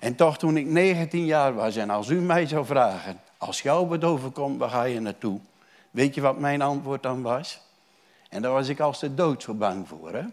En 0.00 0.14
toch 0.14 0.38
toen 0.38 0.56
ik 0.56 0.66
19 0.66 1.24
jaar 1.24 1.54
was 1.54 1.76
en 1.76 1.90
als 1.90 2.08
u 2.08 2.20
mij 2.20 2.46
zou 2.46 2.66
vragen, 2.66 3.20
als 3.36 3.62
jou 3.62 3.86
wat 3.86 4.04
overkomt, 4.04 4.58
waar 4.58 4.70
ga 4.70 4.82
je 4.82 5.00
naartoe? 5.00 5.40
Weet 5.90 6.14
je 6.14 6.20
wat 6.20 6.38
mijn 6.38 6.62
antwoord 6.62 7.02
dan 7.02 7.22
was? 7.22 7.60
En 8.28 8.42
daar 8.42 8.52
was 8.52 8.68
ik 8.68 8.80
als 8.80 9.00
de 9.00 9.14
dood 9.14 9.42
zo 9.42 9.54
bang 9.54 9.88
voor. 9.88 10.12
Hè? 10.12 10.24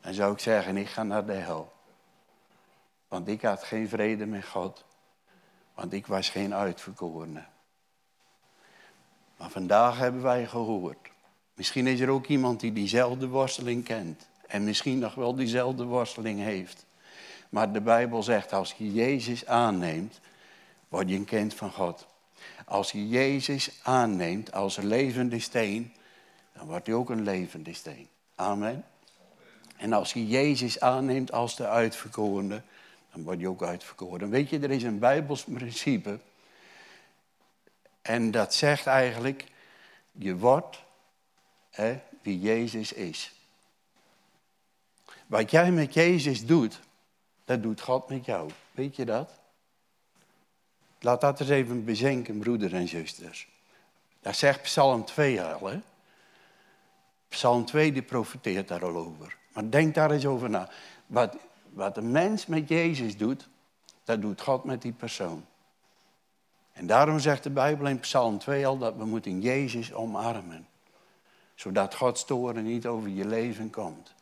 Dan 0.00 0.14
zou 0.14 0.32
ik 0.32 0.38
zeggen, 0.38 0.76
ik 0.76 0.88
ga 0.88 1.02
naar 1.02 1.26
de 1.26 1.32
hel. 1.32 1.72
Want 3.08 3.28
ik 3.28 3.42
had 3.42 3.64
geen 3.64 3.88
vrede 3.88 4.26
met 4.26 4.46
God. 4.46 4.84
Want 5.74 5.92
ik 5.92 6.06
was 6.06 6.30
geen 6.30 6.54
uitverkorene. 6.54 7.44
Maar 9.36 9.50
vandaag 9.50 9.98
hebben 9.98 10.22
wij 10.22 10.46
gehoord. 10.46 11.10
Misschien 11.54 11.86
is 11.86 12.00
er 12.00 12.08
ook 12.08 12.26
iemand 12.26 12.60
die 12.60 12.72
diezelfde 12.72 13.28
worsteling 13.28 13.84
kent. 13.84 14.28
En 14.46 14.64
misschien 14.64 14.98
nog 14.98 15.14
wel 15.14 15.34
diezelfde 15.34 15.84
worsteling 15.84 16.40
heeft. 16.40 16.86
Maar 17.52 17.72
de 17.72 17.80
Bijbel 17.80 18.22
zegt, 18.22 18.52
als 18.52 18.72
je 18.72 18.92
Jezus 18.92 19.46
aanneemt, 19.46 20.20
word 20.88 21.08
je 21.08 21.16
een 21.16 21.24
kind 21.24 21.54
van 21.54 21.70
God. 21.70 22.06
Als 22.64 22.92
je 22.92 23.08
Jezus 23.08 23.70
aanneemt 23.82 24.52
als 24.52 24.76
levende 24.76 25.38
steen, 25.40 25.92
dan 26.52 26.66
wordt 26.66 26.86
hij 26.86 26.96
ook 26.96 27.10
een 27.10 27.22
levende 27.22 27.74
steen. 27.74 28.08
Amen. 28.34 28.84
En 29.76 29.92
als 29.92 30.12
je 30.12 30.26
Jezus 30.26 30.80
aanneemt 30.80 31.32
als 31.32 31.56
de 31.56 31.68
uitverkorene, 31.68 32.62
dan 33.12 33.22
word 33.22 33.40
je 33.40 33.48
ook 33.48 33.62
uitverkoren. 33.62 34.30
Weet 34.30 34.50
je, 34.50 34.58
er 34.58 34.70
is 34.70 34.82
een 34.82 34.98
Bijbels 34.98 35.44
principe. 35.44 36.18
En 38.02 38.30
dat 38.30 38.54
zegt 38.54 38.86
eigenlijk, 38.86 39.44
je 40.12 40.36
wordt 40.36 40.82
wie 42.22 42.40
Jezus 42.40 42.92
is. 42.92 43.32
Wat 45.26 45.50
jij 45.50 45.72
met 45.72 45.94
Jezus 45.94 46.46
doet, 46.46 46.80
dat 47.44 47.62
doet 47.62 47.80
God 47.80 48.08
met 48.08 48.24
jou. 48.24 48.50
Weet 48.72 48.96
je 48.96 49.04
dat? 49.04 49.30
Laat 51.00 51.20
dat 51.20 51.40
eens 51.40 51.48
even 51.48 51.84
bezinken, 51.84 52.38
broeders 52.38 52.72
en 52.72 52.88
zusters. 52.88 53.48
Dat 54.20 54.36
zegt 54.36 54.62
Psalm 54.62 55.04
2 55.04 55.42
al. 55.42 55.66
Hè? 55.66 55.80
Psalm 57.28 57.64
2 57.64 57.92
die 57.92 58.02
profiteert 58.02 58.68
daar 58.68 58.84
al 58.84 58.96
over. 58.96 59.36
Maar 59.52 59.70
denk 59.70 59.94
daar 59.94 60.10
eens 60.10 60.26
over 60.26 60.50
na. 60.50 60.68
Wat, 61.06 61.36
wat 61.70 61.96
een 61.96 62.10
mens 62.10 62.46
met 62.46 62.68
Jezus 62.68 63.16
doet, 63.16 63.48
dat 64.04 64.20
doet 64.20 64.40
God 64.40 64.64
met 64.64 64.82
die 64.82 64.92
persoon. 64.92 65.44
En 66.72 66.86
daarom 66.86 67.18
zegt 67.18 67.42
de 67.42 67.50
Bijbel 67.50 67.86
in 67.86 68.00
Psalm 68.00 68.38
2 68.38 68.66
al 68.66 68.78
dat 68.78 68.96
we 68.96 69.04
moeten 69.04 69.40
Jezus 69.40 69.92
omarmen. 69.92 70.66
Zodat 71.54 71.94
Gods 71.94 72.24
toren 72.24 72.64
niet 72.64 72.86
over 72.86 73.08
je 73.08 73.26
leven 73.26 73.70
komt. 73.70 74.14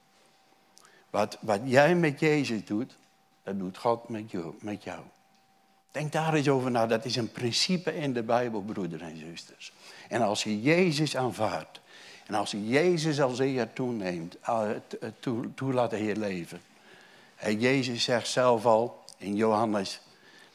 Wat, 1.10 1.38
wat 1.40 1.60
jij 1.64 1.94
met 1.94 2.20
Jezus 2.20 2.64
doet, 2.64 2.96
dat 3.42 3.59
doet 3.59 3.78
God 3.78 4.09
met 4.09 4.82
jou. 4.82 5.02
Denk 5.90 6.12
daar 6.12 6.35
eens 6.35 6.49
over 6.49 6.70
na. 6.70 6.87
Dat 6.87 7.04
is 7.04 7.16
een 7.16 7.32
principe 7.32 7.97
in 7.97 8.12
de 8.12 8.23
Bijbel, 8.23 8.62
broeders 8.62 9.02
en 9.02 9.18
zusters. 9.18 9.73
En 10.09 10.23
als 10.23 10.42
je 10.42 10.61
Jezus 10.61 11.16
aanvaardt. 11.16 11.80
En 12.26 12.35
als 12.35 12.50
je 12.50 12.68
Jezus 12.68 13.20
als 13.20 13.38
Heer 13.38 13.73
toeneemt, 13.73 14.37
uh, 14.49 14.70
toelaat 15.54 15.92
in 15.92 16.04
je 16.04 16.16
leven. 16.16 16.61
En 17.37 17.61
Jezus 17.61 18.04
zegt 18.04 18.28
zelf 18.28 18.66
al 18.66 19.04
in 19.16 19.37
Johannes. 19.37 20.00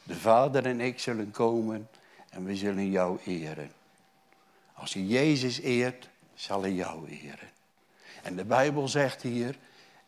De 0.02 0.14
Vader 0.14 0.66
en 0.66 0.80
ik 0.80 0.98
zullen 1.00 1.30
komen 1.30 1.88
en 2.30 2.44
we 2.44 2.56
zullen 2.56 2.90
jou 2.90 3.18
eren. 3.24 3.72
Als 4.74 4.92
je 4.92 5.06
Jezus 5.06 5.60
eert, 5.60 6.08
zal 6.34 6.60
hij 6.60 6.72
jou 6.72 7.08
eren. 7.08 7.50
En 8.22 8.36
de 8.36 8.44
Bijbel 8.44 8.88
zegt 8.88 9.22
hier, 9.22 9.56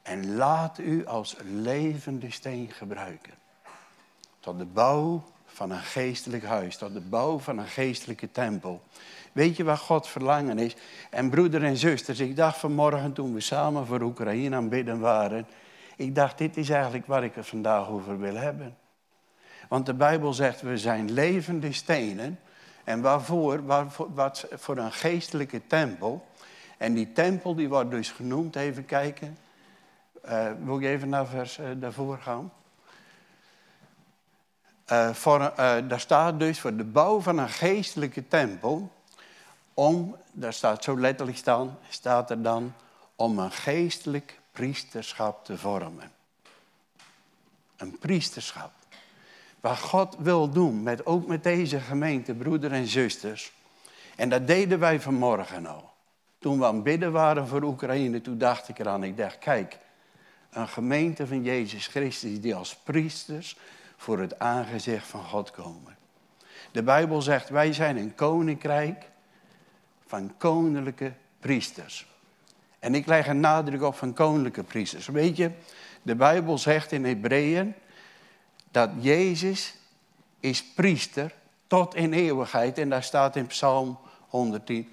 en 0.08 0.34
laat 0.34 0.78
u 0.78 1.06
als 1.06 1.36
levende 1.44 2.30
steen 2.30 2.70
gebruiken. 2.70 3.34
Tot 4.40 4.58
de 4.58 4.64
bouw 4.64 5.24
van 5.46 5.70
een 5.70 5.82
geestelijk 5.82 6.44
huis, 6.44 6.76
tot 6.76 6.92
de 6.92 7.00
bouw 7.00 7.38
van 7.38 7.58
een 7.58 7.66
geestelijke 7.66 8.30
tempel. 8.30 8.82
Weet 9.32 9.56
je 9.56 9.64
wat 9.64 9.78
God 9.78 10.08
verlangen 10.08 10.58
is? 10.58 10.76
En 11.10 11.30
broeder 11.30 11.64
en 11.64 11.76
zusters, 11.76 12.20
ik 12.20 12.36
dacht 12.36 12.58
vanmorgen 12.58 13.12
toen 13.12 13.34
we 13.34 13.40
samen 13.40 13.86
voor 13.86 14.00
Oekraïne 14.00 14.56
aan 14.56 14.68
bidden 14.68 15.00
waren, 15.00 15.46
ik 15.96 16.14
dacht 16.14 16.38
dit 16.38 16.56
is 16.56 16.68
eigenlijk 16.70 17.06
waar 17.06 17.24
ik 17.24 17.34
het 17.34 17.46
vandaag 17.46 17.88
over 17.88 18.18
wil 18.18 18.34
hebben. 18.34 18.76
Want 19.68 19.86
de 19.86 19.94
Bijbel 19.94 20.32
zegt 20.32 20.60
we 20.60 20.78
zijn 20.78 21.12
levende 21.12 21.72
stenen. 21.72 22.38
En 22.84 23.00
waarvoor? 23.00 23.64
waarvoor 23.66 24.14
wat 24.14 24.46
voor 24.52 24.76
een 24.76 24.92
geestelijke 24.92 25.66
tempel. 25.66 26.26
En 26.76 26.94
die 26.94 27.12
tempel 27.12 27.54
die 27.54 27.68
wordt 27.68 27.90
dus 27.90 28.10
genoemd, 28.10 28.56
even 28.56 28.84
kijken. 28.84 29.36
Uh, 30.28 30.50
wil 30.64 30.78
je 30.78 30.88
even 30.88 31.08
naar 31.08 31.26
vers 31.26 31.58
uh, 31.58 31.66
daarvoor 31.76 32.18
gaan? 32.18 32.52
Uh, 34.92 35.10
voor, 35.10 35.38
daar 35.88 36.00
staat 36.00 36.38
dus 36.38 36.60
voor 36.60 36.76
de 36.76 36.84
bouw 36.84 37.20
van 37.20 37.38
een 37.38 37.48
geestelijke 37.48 38.28
tempel. 38.28 38.92
Om, 39.74 40.16
daar 40.32 40.52
staat 40.52 40.84
zo 40.84 40.98
letterlijk 40.98 41.38
staan, 41.38 41.78
staat 41.88 42.30
er 42.30 42.42
dan, 42.42 42.74
om 43.16 43.38
een 43.38 43.50
geestelijk 43.50 44.40
priesterschap 44.52 45.44
te 45.44 45.58
vormen. 45.58 46.12
Een 47.76 47.98
priesterschap. 47.98 48.72
Wat 49.60 49.78
God 49.78 50.16
wil 50.18 50.50
doen, 50.50 50.82
met, 50.82 51.06
ook 51.06 51.26
met 51.26 51.42
deze 51.42 51.80
gemeente, 51.80 52.34
broeders 52.34 52.72
en 52.72 52.86
zusters. 52.86 53.52
En 54.16 54.28
dat 54.28 54.46
deden 54.46 54.78
wij 54.78 55.00
vanmorgen 55.00 55.66
al. 55.66 55.90
Toen 56.38 56.58
we 56.58 56.64
aan 56.64 56.74
het 56.74 56.84
bidden 56.84 57.12
waren 57.12 57.48
voor 57.48 57.62
Oekraïne, 57.62 58.20
toen 58.20 58.38
dacht 58.38 58.68
ik 58.68 58.78
eraan, 58.78 59.04
ik 59.04 59.16
dacht, 59.16 59.38
kijk, 59.38 59.78
een 60.50 60.68
gemeente 60.68 61.26
van 61.26 61.42
Jezus 61.42 61.86
Christus 61.86 62.40
die 62.40 62.54
als 62.54 62.76
priesters 62.76 63.56
voor 63.96 64.18
het 64.18 64.38
aangezicht 64.38 65.06
van 65.06 65.24
God 65.24 65.50
komen. 65.50 65.96
De 66.70 66.82
Bijbel 66.82 67.22
zegt, 67.22 67.48
wij 67.48 67.72
zijn 67.72 67.96
een 67.96 68.14
koninkrijk 68.14 69.04
van 70.06 70.34
koninklijke 70.36 71.12
priesters. 71.40 72.06
En 72.78 72.94
ik 72.94 73.06
leg 73.06 73.26
een 73.26 73.40
nadruk 73.40 73.82
op 73.82 73.94
van 73.94 74.12
koninklijke 74.12 74.62
priesters. 74.62 75.06
Weet 75.06 75.36
je, 75.36 75.50
de 76.02 76.14
Bijbel 76.14 76.58
zegt 76.58 76.92
in 76.92 77.04
Hebreeën 77.04 77.74
dat 78.70 78.90
Jezus 79.00 79.74
is 80.40 80.64
priester 80.64 81.34
tot 81.66 81.94
in 81.94 82.12
eeuwigheid. 82.12 82.78
En 82.78 82.88
daar 82.88 83.02
staat 83.02 83.36
in 83.36 83.46
Psalm 83.46 83.98
110. 84.28 84.88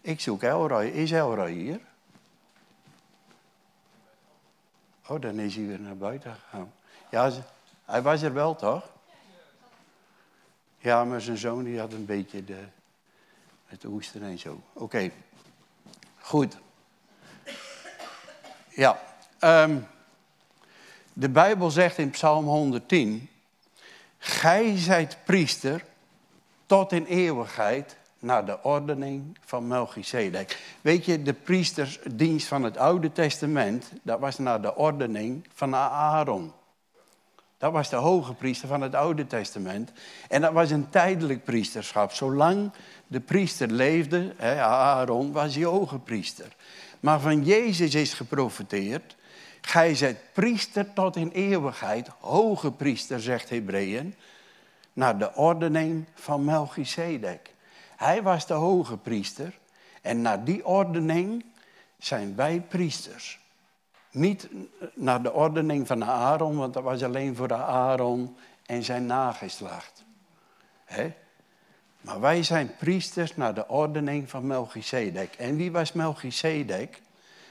Ik 0.00 0.20
zoek 0.20 0.42
Elroy. 0.42 0.84
Is 0.84 1.10
Elroy 1.10 1.52
hier? 1.52 1.80
Oh, 5.06 5.20
dan 5.20 5.38
is 5.38 5.54
hij 5.54 5.66
weer 5.66 5.80
naar 5.80 5.96
buiten 5.96 6.34
gegaan. 6.34 6.72
Ja, 7.10 7.30
hij 7.84 8.02
was 8.02 8.22
er 8.22 8.32
wel, 8.32 8.56
toch? 8.56 8.90
Ja, 10.78 11.04
maar 11.04 11.20
zijn 11.20 11.36
zoon 11.36 11.64
die 11.64 11.78
had 11.78 11.92
een 11.92 12.04
beetje 12.04 12.44
de, 12.44 12.64
het 13.66 13.84
oesten 13.84 14.22
en 14.22 14.38
zo. 14.38 14.60
Oké, 14.72 15.10
goed. 16.18 16.56
Ja, 18.68 19.00
um, 19.40 19.86
de 21.12 21.28
Bijbel 21.28 21.70
zegt 21.70 21.98
in 21.98 22.10
Psalm 22.10 22.44
110, 22.44 23.30
Gij 24.18 24.76
zijt 24.76 25.18
priester 25.24 25.84
tot 26.66 26.92
in 26.92 27.04
eeuwigheid 27.04 27.96
naar 28.18 28.46
de 28.46 28.62
ordening 28.62 29.38
van 29.44 29.66
Melchizedek. 29.66 30.76
Weet 30.80 31.04
je, 31.04 31.22
de 31.22 31.32
priestersdienst 31.32 32.46
van 32.46 32.62
het 32.62 32.76
Oude 32.76 33.12
Testament, 33.12 33.92
dat 34.02 34.20
was 34.20 34.38
naar 34.38 34.62
de 34.62 34.76
ordening 34.76 35.46
van 35.52 35.74
Aaron. 35.74 36.52
Dat 37.58 37.72
was 37.72 37.90
de 37.90 37.96
hoge 37.96 38.34
priester 38.34 38.68
van 38.68 38.80
het 38.80 38.94
Oude 38.94 39.26
Testament. 39.26 39.92
En 40.28 40.40
dat 40.40 40.52
was 40.52 40.70
een 40.70 40.88
tijdelijk 40.88 41.44
priesterschap. 41.44 42.12
Zolang 42.12 42.70
de 43.06 43.20
priester 43.20 43.70
leefde, 43.70 44.34
Aaron, 44.60 45.32
was 45.32 45.54
hij 45.54 45.64
hoge 45.64 45.98
priester. 45.98 46.56
Maar 47.00 47.20
van 47.20 47.44
Jezus 47.44 47.94
is 47.94 48.14
geprofiteerd. 48.14 49.16
Gij 49.60 49.94
zijt 49.94 50.18
priester 50.32 50.92
tot 50.92 51.16
in 51.16 51.30
eeuwigheid. 51.30 52.08
Hoge 52.20 52.72
priester, 52.72 53.20
zegt 53.20 53.50
Hebreeën. 53.50 54.14
Naar 54.92 55.18
de 55.18 55.34
ordening 55.34 56.04
van 56.14 56.44
Melchizedek. 56.44 57.54
Hij 57.96 58.22
was 58.22 58.46
de 58.46 58.54
hoge 58.54 58.96
priester. 58.96 59.58
En 60.02 60.22
naar 60.22 60.44
die 60.44 60.66
ordening 60.66 61.44
zijn 61.98 62.36
wij 62.36 62.60
priesters. 62.60 63.38
Niet 64.10 64.48
naar 64.94 65.22
de 65.22 65.32
ordening 65.32 65.86
van 65.86 66.04
Aaron, 66.04 66.56
want 66.56 66.74
dat 66.74 66.82
was 66.82 67.02
alleen 67.02 67.36
voor 67.36 67.48
de 67.48 67.54
Aaron 67.54 68.36
en 68.66 68.82
zijn 68.82 69.06
nageslacht. 69.06 70.04
He? 70.84 71.12
Maar 72.00 72.20
wij 72.20 72.42
zijn 72.42 72.76
priesters 72.76 73.36
naar 73.36 73.54
de 73.54 73.68
ordening 73.68 74.30
van 74.30 74.46
Melchizedek. 74.46 75.34
En 75.34 75.56
wie 75.56 75.72
was 75.72 75.92
Melchizedek? 75.92 77.00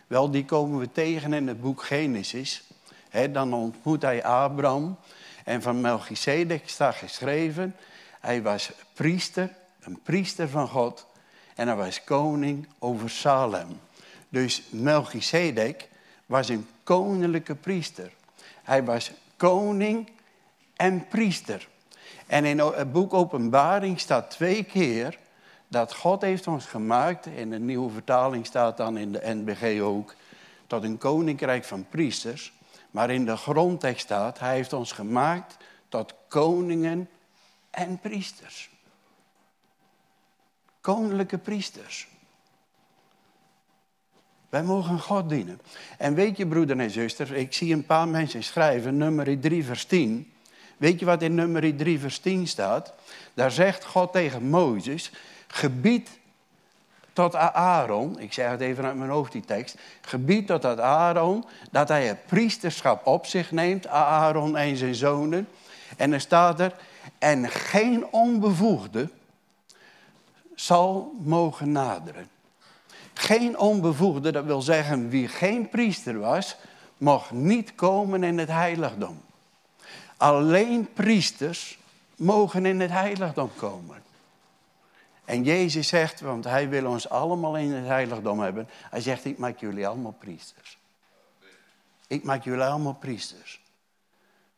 Wel, 0.07 0.31
die 0.31 0.45
komen 0.45 0.79
we 0.79 0.91
tegen 0.91 1.33
in 1.33 1.47
het 1.47 1.61
boek 1.61 1.83
Genesis. 1.83 2.63
dan 3.31 3.53
ontmoet 3.53 4.01
hij 4.01 4.23
Abraham. 4.23 4.97
En 5.43 5.61
van 5.61 5.81
Melchizedek 5.81 6.69
staat 6.69 6.95
geschreven, 6.95 7.75
hij 8.19 8.41
was 8.41 8.71
priester, 8.93 9.49
een 9.85 9.99
priester 10.03 10.49
van 10.49 10.67
God. 10.67 11.07
En 11.55 11.67
hij 11.67 11.75
was 11.75 12.03
koning 12.03 12.67
over 12.79 13.09
Salem. 13.09 13.79
Dus 14.29 14.63
Melchizedek 14.69 15.89
was 16.25 16.49
een 16.49 16.67
koninklijke 16.83 17.55
priester. 17.55 18.11
Hij 18.63 18.83
was 18.83 19.11
koning 19.37 20.09
en 20.75 21.07
priester. 21.07 21.67
En 22.27 22.45
in 22.45 22.59
het 22.59 22.91
boek 22.91 23.13
Openbaring 23.13 23.99
staat 23.99 24.31
twee 24.31 24.63
keer 24.63 25.17
dat 25.67 25.95
God 25.95 26.21
heeft 26.21 26.47
ons 26.47 26.65
gemaakt, 26.65 27.25
in 27.25 27.49
de 27.49 27.59
nieuwe 27.59 27.91
vertaling 27.91 28.45
staat 28.45 28.77
dan 28.77 28.97
in 28.97 29.11
de 29.11 29.21
NBG 29.23 29.81
ook, 29.81 30.15
tot 30.67 30.83
een 30.83 30.97
koninkrijk 30.97 31.63
van 31.63 31.85
priesters. 31.89 32.53
Maar 32.91 33.09
in 33.09 33.25
de 33.25 33.37
grondtekst 33.37 34.03
staat, 34.03 34.39
hij 34.39 34.55
heeft 34.55 34.73
ons 34.73 34.91
gemaakt 34.91 35.57
tot 35.89 36.13
koningen 36.27 37.09
en 37.69 37.99
priesters. 37.99 38.69
Koninklijke 40.85 41.37
priesters. 41.37 42.07
Wij 44.49 44.63
mogen 44.63 44.99
God 44.99 45.29
dienen. 45.29 45.61
En 45.97 46.13
weet 46.13 46.37
je, 46.37 46.47
broeder 46.47 46.79
en 46.79 46.89
zuster, 46.89 47.35
ik 47.35 47.53
zie 47.53 47.73
een 47.73 47.85
paar 47.85 48.07
mensen 48.07 48.43
schrijven, 48.43 48.97
nummer 48.97 49.39
3, 49.39 49.65
vers 49.65 49.85
10. 49.85 50.31
Weet 50.77 50.99
je 50.99 51.05
wat 51.05 51.21
in 51.21 51.35
nummer 51.35 51.77
3, 51.77 51.99
vers 51.99 52.19
10 52.19 52.47
staat? 52.47 52.93
Daar 53.33 53.51
zegt 53.51 53.85
God 53.85 54.11
tegen 54.11 54.49
Mozes, 54.49 55.11
gebied 55.47 56.09
tot 57.13 57.35
Aaron, 57.35 58.19
ik 58.19 58.33
zeg 58.33 58.49
het 58.49 58.61
even 58.61 58.85
uit 58.85 58.97
mijn 58.97 59.09
hoofd 59.09 59.31
die 59.31 59.45
tekst, 59.45 59.77
gebied 60.01 60.47
tot 60.47 60.79
Aaron, 60.79 61.45
dat 61.71 61.87
hij 61.87 62.07
het 62.07 62.25
priesterschap 62.25 63.05
op 63.07 63.25
zich 63.25 63.51
neemt, 63.51 63.87
Aaron 63.87 64.57
en 64.57 64.77
zijn 64.77 64.95
zonen. 64.95 65.47
En 65.97 66.11
dan 66.11 66.19
staat 66.19 66.59
er, 66.59 66.75
en 67.17 67.49
geen 67.49 68.05
onbevoegde 68.11 69.09
zal 70.55 71.15
mogen 71.19 71.71
naderen. 71.71 72.29
Geen 73.13 73.59
onbevoegde, 73.59 74.31
dat 74.31 74.45
wil 74.45 74.61
zeggen 74.61 75.09
wie 75.09 75.27
geen 75.27 75.69
priester 75.69 76.19
was, 76.19 76.55
mocht 76.97 77.31
niet 77.31 77.75
komen 77.75 78.23
in 78.23 78.37
het 78.37 78.49
heiligdom. 78.49 79.21
Alleen 80.17 80.93
priesters 80.93 81.79
mogen 82.15 82.65
in 82.65 82.79
het 82.79 82.91
heiligdom 82.91 83.51
komen. 83.55 84.03
En 85.25 85.43
Jezus 85.43 85.87
zegt, 85.87 86.21
want 86.21 86.43
hij 86.43 86.69
wil 86.69 86.85
ons 86.85 87.09
allemaal 87.09 87.57
in 87.57 87.71
het 87.71 87.85
heiligdom 87.85 88.39
hebben. 88.39 88.69
Hij 88.89 89.01
zegt, 89.01 89.25
ik 89.25 89.37
maak 89.37 89.59
jullie 89.59 89.87
allemaal 89.87 90.15
priesters. 90.19 90.77
Ik 92.07 92.23
maak 92.23 92.43
jullie 92.43 92.63
allemaal 92.63 92.93
priesters. 92.93 93.61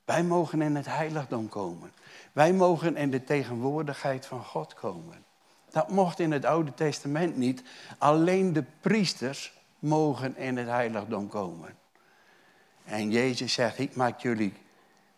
Wij 0.06 0.24
mogen 0.24 0.62
in 0.62 0.76
het 0.76 0.86
heiligdom 0.86 1.50
komen. 1.50 1.92
Wij 2.34 2.54
mogen 2.54 2.96
in 2.96 3.12
de 3.12 3.24
tegenwoordigheid 3.24 4.26
van 4.26 4.44
God 4.44 4.74
komen. 4.74 5.26
Dat 5.72 5.90
mocht 5.90 6.20
in 6.20 6.32
het 6.32 6.46
Oude 6.46 6.74
Testament 6.74 7.38
niet. 7.38 7.64
Alleen 7.98 8.54
de 8.54 8.64
priesters 8.82 9.54
mogen 9.80 10.38
in 10.38 10.58
het 10.58 10.68
heiligdom 10.68 11.28
komen. 11.28 11.76
En 12.84 13.12
Jezus 13.12 13.54
zegt, 13.54 13.80
ik 13.80 13.96
maak 13.96 14.20
jullie 14.20 14.54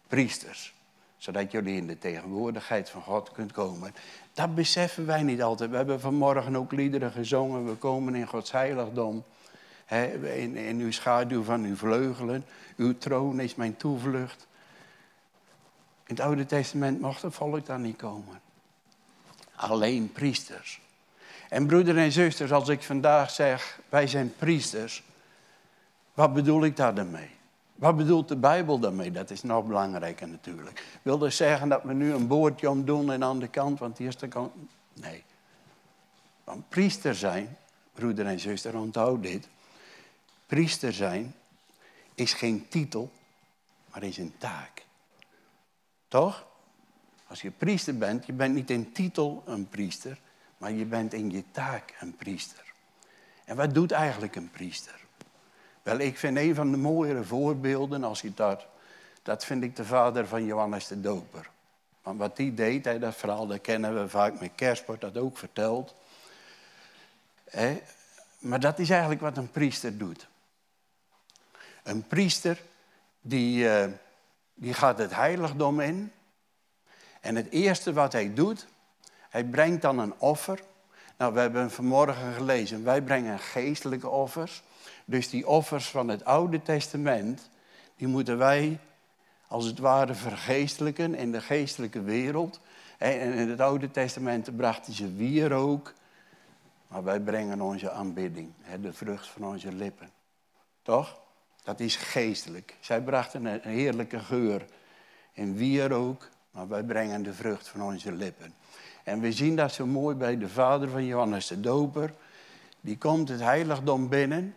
priesters. 0.08 0.78
Zodat 1.18 1.52
jullie 1.52 1.76
in 1.76 1.88
de 1.88 1.98
tegenwoordigheid 1.98 2.90
van 2.90 3.02
God 3.02 3.32
kunt 3.32 3.52
komen. 3.52 3.94
Dat 4.34 4.56
beseffen 4.56 5.06
wij 5.06 5.24
niet 5.24 5.42
altijd. 5.42 5.70
We 5.70 5.76
hebben 5.76 6.00
vanmorgen 6.00 6.56
ook 6.56 6.72
liederen 6.72 7.12
gezongen. 7.12 7.66
We 7.66 7.76
komen 7.76 8.16
in 8.16 8.28
Gods 8.28 8.52
heiligdom. 8.52 9.24
in, 9.90 10.56
in 10.56 10.80
uw 10.80 10.92
schaduw 10.92 11.44
van 11.44 11.64
uw 11.64 11.76
vleugelen. 11.76 12.46
Uw 12.76 12.98
troon 12.98 13.40
is 13.40 13.56
mijn 13.56 13.78
toevlucht. 13.78 14.48
In 16.06 16.16
het 16.16 16.20
Oude 16.20 16.46
Testament 16.46 17.02
mocht 17.02 17.22
het 17.22 17.34
volk 17.34 17.66
daar 17.66 17.80
niet 17.80 17.98
komen. 17.98 18.42
Alleen 19.60 20.12
priesters. 20.12 20.82
En 21.50 21.67
broeders 21.67 21.98
en 21.98 22.12
zusters, 22.12 22.52
als 22.52 22.69
ik 22.69 22.84
vandaag 22.84 23.32
zeg, 23.32 23.80
wij 23.89 24.08
zijn 24.08 24.34
priesters, 24.38 25.04
wat 26.13 26.34
bedoel 26.34 26.63
ik 26.63 26.76
daar 26.76 26.95
dan 26.95 27.12
mee? 27.12 27.30
Wat 27.76 27.98
bedoelt 27.98 28.28
de 28.28 28.36
Bijbel 28.36 28.80
daarmee? 28.80 29.12
Dat 29.12 29.30
is 29.30 29.43
nog 29.43 29.65
belangrijker 29.65 30.28
natuurlijk. 30.28 31.00
Wil 31.02 31.17
dus 31.17 31.36
zeggen 31.36 31.69
dat 31.69 31.84
we 31.84 31.93
nu 31.93 32.13
een 32.13 32.28
boordje 32.28 32.69
omdoen 32.69 33.12
en 33.12 33.24
aan 33.24 33.39
de 33.39 33.48
kant, 33.48 33.80
want 33.80 34.00
is 34.00 34.17
de 34.17 34.28
kant. 34.28 34.54
Nee. 34.93 35.24
Want 36.43 36.69
priester 36.69 37.15
zijn, 37.15 37.58
broeder 37.93 38.26
en 38.26 38.39
zuster, 38.39 38.78
onthoud 38.78 39.24
dit. 39.24 39.48
Priester 40.45 40.93
zijn 40.93 41.36
is 42.15 42.34
geen 42.34 42.67
titel, 42.69 43.12
maar 43.91 44.04
is 44.04 44.17
een 44.17 44.34
taak. 44.38 44.86
Toch? 46.08 46.48
Als 47.30 47.42
je 47.42 47.52
priester 47.52 47.98
bent, 47.98 48.26
je 48.26 48.34
bent 48.34 48.56
niet 48.56 48.70
in 48.70 48.92
titel 48.92 49.44
een 49.46 49.70
priester, 49.70 50.20
maar 50.58 50.72
je 50.72 50.86
bent 50.86 51.13
in 51.13 51.32
je 51.32 51.44
taak 51.52 51.96
een 52.00 52.15
priester. 52.15 52.74
En 53.46 53.56
wat 53.56 53.74
doet 53.74 53.92
eigenlijk 53.92 54.36
een 54.36 54.52
priester? 54.52 55.00
Wel, 55.84 56.00
ik 56.00 56.18
vind 56.18 56.38
een 56.38 56.56
van 56.56 56.72
de 56.72 56.78
mooiere 56.78 57.24
voorbeelden, 57.24 58.04
als 58.04 58.22
je 58.22 58.34
dat, 58.34 58.65
dat 59.22 59.46
vind 59.46 59.63
ik 59.63 59.76
de 59.76 59.86
vader 59.86 60.28
van 60.28 60.46
Johannes 60.46 60.88
de 60.88 61.02
Doper. 61.02 61.50
Want 62.02 62.20
wat 62.20 62.36
die 62.36 62.54
deed, 62.54 62.86
hè, 62.86 63.00
dat 63.00 63.15
verhaal 63.15 63.48
dat 63.48 63.62
kennen 63.62 64.02
we 64.02 64.10
vaak 64.10 64.39
met 64.39 64.52
kerst, 64.56 64.86
wordt 64.86 65.02
dat 65.02 65.18
ook 65.18 65.38
verteld. 65.38 65.96
Hè, 67.50 67.82
maar 68.39 68.60
dat 68.60 68.80
is 68.80 68.89
eigenlijk 68.89 69.22
wat 69.22 69.38
een 69.38 69.52
priester 69.52 69.98
doet. 69.98 70.28
Een 71.84 72.08
priester 72.08 72.62
die, 73.22 73.63
uh, 73.63 73.86
die 74.54 74.74
gaat 74.74 74.98
het 74.98 75.15
heiligdom 75.15 75.80
in. 75.80 76.12
En 77.19 77.36
het 77.36 77.49
eerste 77.49 77.93
wat 77.93 78.12
hij 78.13 78.34
doet, 78.34 78.67
hij 79.29 79.43
brengt 79.43 79.82
dan 79.82 79.99
een 79.99 80.13
offer. 80.17 80.60
Nou, 81.17 81.34
we 81.34 81.39
hebben 81.39 81.71
vanmorgen 81.71 82.34
gelezen, 82.34 82.84
wij 82.84 83.01
brengen 83.01 83.39
geestelijke 83.39 84.10
offers. 84.10 84.63
Dus 85.05 85.29
die 85.29 85.47
offers 85.47 85.89
van 85.89 86.08
het 86.08 86.25
Oude 86.25 86.62
Testament, 86.62 87.49
die 87.95 88.08
moeten 88.08 88.38
wij 88.38 88.79
als 89.47 89.65
het 89.65 89.79
ware 89.79 90.13
vergeestelijken 90.13 91.15
in 91.15 91.32
de 91.32 91.41
geestelijke 91.41 92.01
wereld. 92.01 92.60
En 92.97 93.34
in 93.34 93.49
het 93.49 93.60
Oude 93.60 93.91
Testament 93.91 94.55
brachten 94.55 94.93
ze 94.93 95.13
wierook, 95.13 95.93
maar 96.88 97.03
wij 97.03 97.19
brengen 97.19 97.62
onze 97.62 97.91
aanbidding, 97.91 98.51
de 98.82 98.93
vrucht 98.93 99.27
van 99.27 99.45
onze 99.45 99.71
lippen. 99.71 100.10
Toch? 100.82 101.19
Dat 101.63 101.79
is 101.79 101.95
geestelijk. 101.95 102.75
Zij 102.79 103.01
brachten 103.01 103.45
een 103.45 103.62
heerlijke 103.62 104.19
geur 104.19 104.65
in 105.34 105.55
wierook, 105.55 106.29
maar 106.52 106.68
wij 106.68 106.84
brengen 106.84 107.24
de 107.24 107.34
vrucht 107.34 107.68
van 107.68 107.82
onze 107.82 108.12
lippen. 108.12 108.54
En 109.04 109.20
we 109.20 109.32
zien 109.32 109.56
dat 109.56 109.72
zo 109.72 109.86
mooi 109.86 110.16
bij 110.16 110.38
de 110.38 110.50
vader 110.50 110.90
van 110.90 111.06
Johannes 111.06 111.48
de 111.48 111.60
Doper. 111.60 112.14
Die 112.82 112.98
komt 112.98 113.30
het 113.30 113.40
heiligdom 113.40 114.10
binnen 114.10 114.56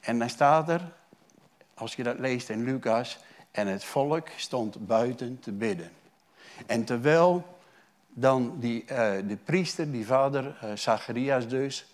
en 0.00 0.18
dan 0.18 0.30
staat 0.30 0.68
er, 0.68 0.92
als 1.74 1.94
je 1.94 2.02
dat 2.02 2.18
leest 2.18 2.48
in 2.48 2.64
Lucas, 2.64 3.18
en 3.50 3.66
het 3.66 3.84
volk 3.84 4.28
stond 4.36 4.86
buiten 4.86 5.38
te 5.40 5.52
bidden. 5.52 5.90
En 6.66 6.84
terwijl 6.84 7.44
dan 8.08 8.56
die, 8.58 8.82
uh, 8.82 8.88
de 9.28 9.38
priester, 9.44 9.92
die 9.92 10.06
vader 10.06 10.58
uh, 10.64 10.72
Zacharias 10.74 11.48
dus, 11.48 11.86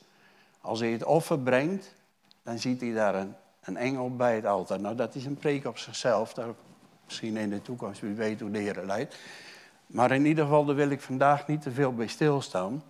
als 0.60 0.80
hij 0.80 0.90
het 0.90 1.04
offer 1.04 1.38
brengt, 1.38 1.94
dan 2.42 2.58
ziet 2.58 2.80
hij 2.80 2.92
daar 2.92 3.14
een, 3.14 3.76
engel 3.76 4.16
bij 4.16 4.34
het 4.34 4.46
altaar. 4.46 4.80
Nou, 4.80 4.96
dat 4.96 5.14
is 5.14 5.24
een 5.24 5.36
preek 5.36 5.66
op 5.66 5.78
zichzelf, 5.78 6.34
misschien 7.04 7.36
in 7.36 7.50
de 7.50 7.62
toekomst, 7.62 8.00
wie 8.00 8.14
weet 8.14 8.40
hoe 8.40 8.50
de 8.50 8.58
Heer 8.58 8.82
leidt. 8.84 9.16
Maar 9.86 10.10
in 10.10 10.26
ieder 10.26 10.44
geval, 10.44 10.64
daar 10.64 10.74
wil 10.74 10.90
ik 10.90 11.00
vandaag 11.00 11.46
niet 11.46 11.62
te 11.62 11.70
veel 11.70 11.94
bij 11.94 12.06
stilstaan. 12.06 12.82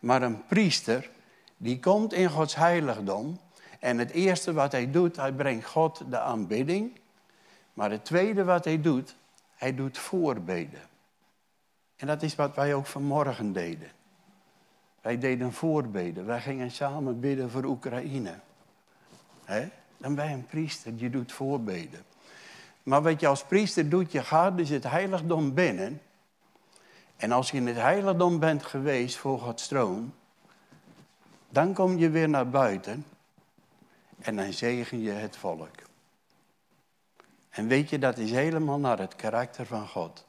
Maar 0.00 0.22
een 0.22 0.46
priester, 0.46 1.10
die 1.56 1.80
komt 1.80 2.12
in 2.12 2.30
Gods 2.30 2.54
heiligdom 2.54 3.38
en 3.80 3.98
het 3.98 4.10
eerste 4.10 4.52
wat 4.52 4.72
hij 4.72 4.90
doet, 4.90 5.16
hij 5.16 5.32
brengt 5.32 5.66
God 5.66 6.02
de 6.10 6.18
aanbidding. 6.18 7.00
Maar 7.72 7.90
het 7.90 8.04
tweede 8.04 8.44
wat 8.44 8.64
hij 8.64 8.80
doet, 8.80 9.16
Hij 9.54 9.74
doet 9.74 9.98
voorbeden. 9.98 10.80
En 11.96 12.06
dat 12.06 12.22
is 12.22 12.34
wat 12.34 12.54
wij 12.54 12.74
ook 12.74 12.86
vanmorgen 12.86 13.52
deden. 13.52 13.90
Wij 15.00 15.18
deden 15.18 15.52
voorbeden. 15.52 16.26
Wij 16.26 16.40
gingen 16.40 16.70
samen 16.70 17.20
bidden 17.20 17.50
voor 17.50 17.64
Oekraïne. 17.64 18.34
Dan 19.96 20.14
ben 20.14 20.28
je 20.28 20.34
een 20.34 20.46
priester, 20.46 20.92
je 20.96 21.10
doet 21.10 21.32
voorbeden. 21.32 22.02
Maar 22.88 23.02
wat 23.02 23.20
je 23.20 23.26
als 23.26 23.44
priester 23.44 23.88
doet, 23.88 24.12
je 24.12 24.22
gaat 24.22 24.56
dus 24.56 24.68
het 24.68 24.84
heiligdom 24.84 25.54
binnen. 25.54 26.02
En 27.16 27.32
als 27.32 27.50
je 27.50 27.56
in 27.56 27.66
het 27.66 27.76
heiligdom 27.76 28.38
bent 28.38 28.64
geweest 28.64 29.16
voor 29.16 29.38
Gods 29.38 29.62
stroom, 29.62 30.14
dan 31.48 31.74
kom 31.74 31.98
je 31.98 32.10
weer 32.10 32.28
naar 32.28 32.48
buiten 32.48 33.04
en 34.18 34.36
dan 34.36 34.52
zegen 34.52 35.00
je 35.00 35.10
het 35.10 35.36
volk. 35.36 35.74
En 37.48 37.66
weet 37.66 37.90
je, 37.90 37.98
dat 37.98 38.18
is 38.18 38.30
helemaal 38.30 38.78
naar 38.78 38.98
het 38.98 39.16
karakter 39.16 39.66
van 39.66 39.88
God. 39.88 40.24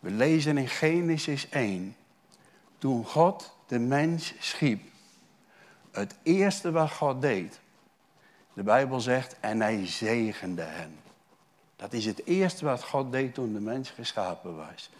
We 0.00 0.10
lezen 0.10 0.58
in 0.58 0.68
Genesis 0.68 1.48
1, 1.48 1.96
toen 2.78 3.04
God 3.04 3.56
de 3.66 3.78
mens 3.78 4.34
schiep, 4.38 4.82
het 5.90 6.14
eerste 6.22 6.70
wat 6.70 6.92
God 6.92 7.22
deed, 7.22 7.60
de 8.52 8.62
Bijbel 8.62 9.00
zegt, 9.00 9.36
en 9.40 9.60
hij 9.60 9.86
zegende 9.86 10.62
hen. 10.62 11.02
Dat 11.82 11.92
is 11.92 12.06
het 12.06 12.26
eerste 12.26 12.64
wat 12.64 12.84
God 12.84 13.12
deed 13.12 13.34
toen 13.34 13.52
de 13.52 13.60
mens 13.60 13.90
geschapen 13.90 14.56
was. 14.56 14.90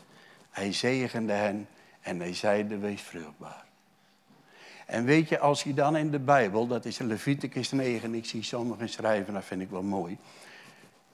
Hij 0.51 0.73
zegende 0.73 1.33
hen 1.33 1.69
en 2.01 2.21
hij 2.21 2.35
zeide, 2.35 2.79
wees 2.79 3.01
vruchtbaar. 3.03 3.65
En 4.87 5.05
weet 5.05 5.29
je, 5.29 5.39
als 5.39 5.63
je 5.63 5.75
dan 5.75 5.97
in 5.97 6.11
de 6.11 6.19
Bijbel, 6.19 6.67
dat 6.67 6.85
is 6.85 6.99
Leviticus 6.99 7.71
9, 7.71 8.15
ik 8.15 8.25
zie 8.25 8.43
sommigen 8.43 8.89
schrijven, 8.89 9.35
dat 9.35 9.45
vind 9.45 9.61
ik 9.61 9.71
wel 9.71 9.83
mooi. 9.83 10.17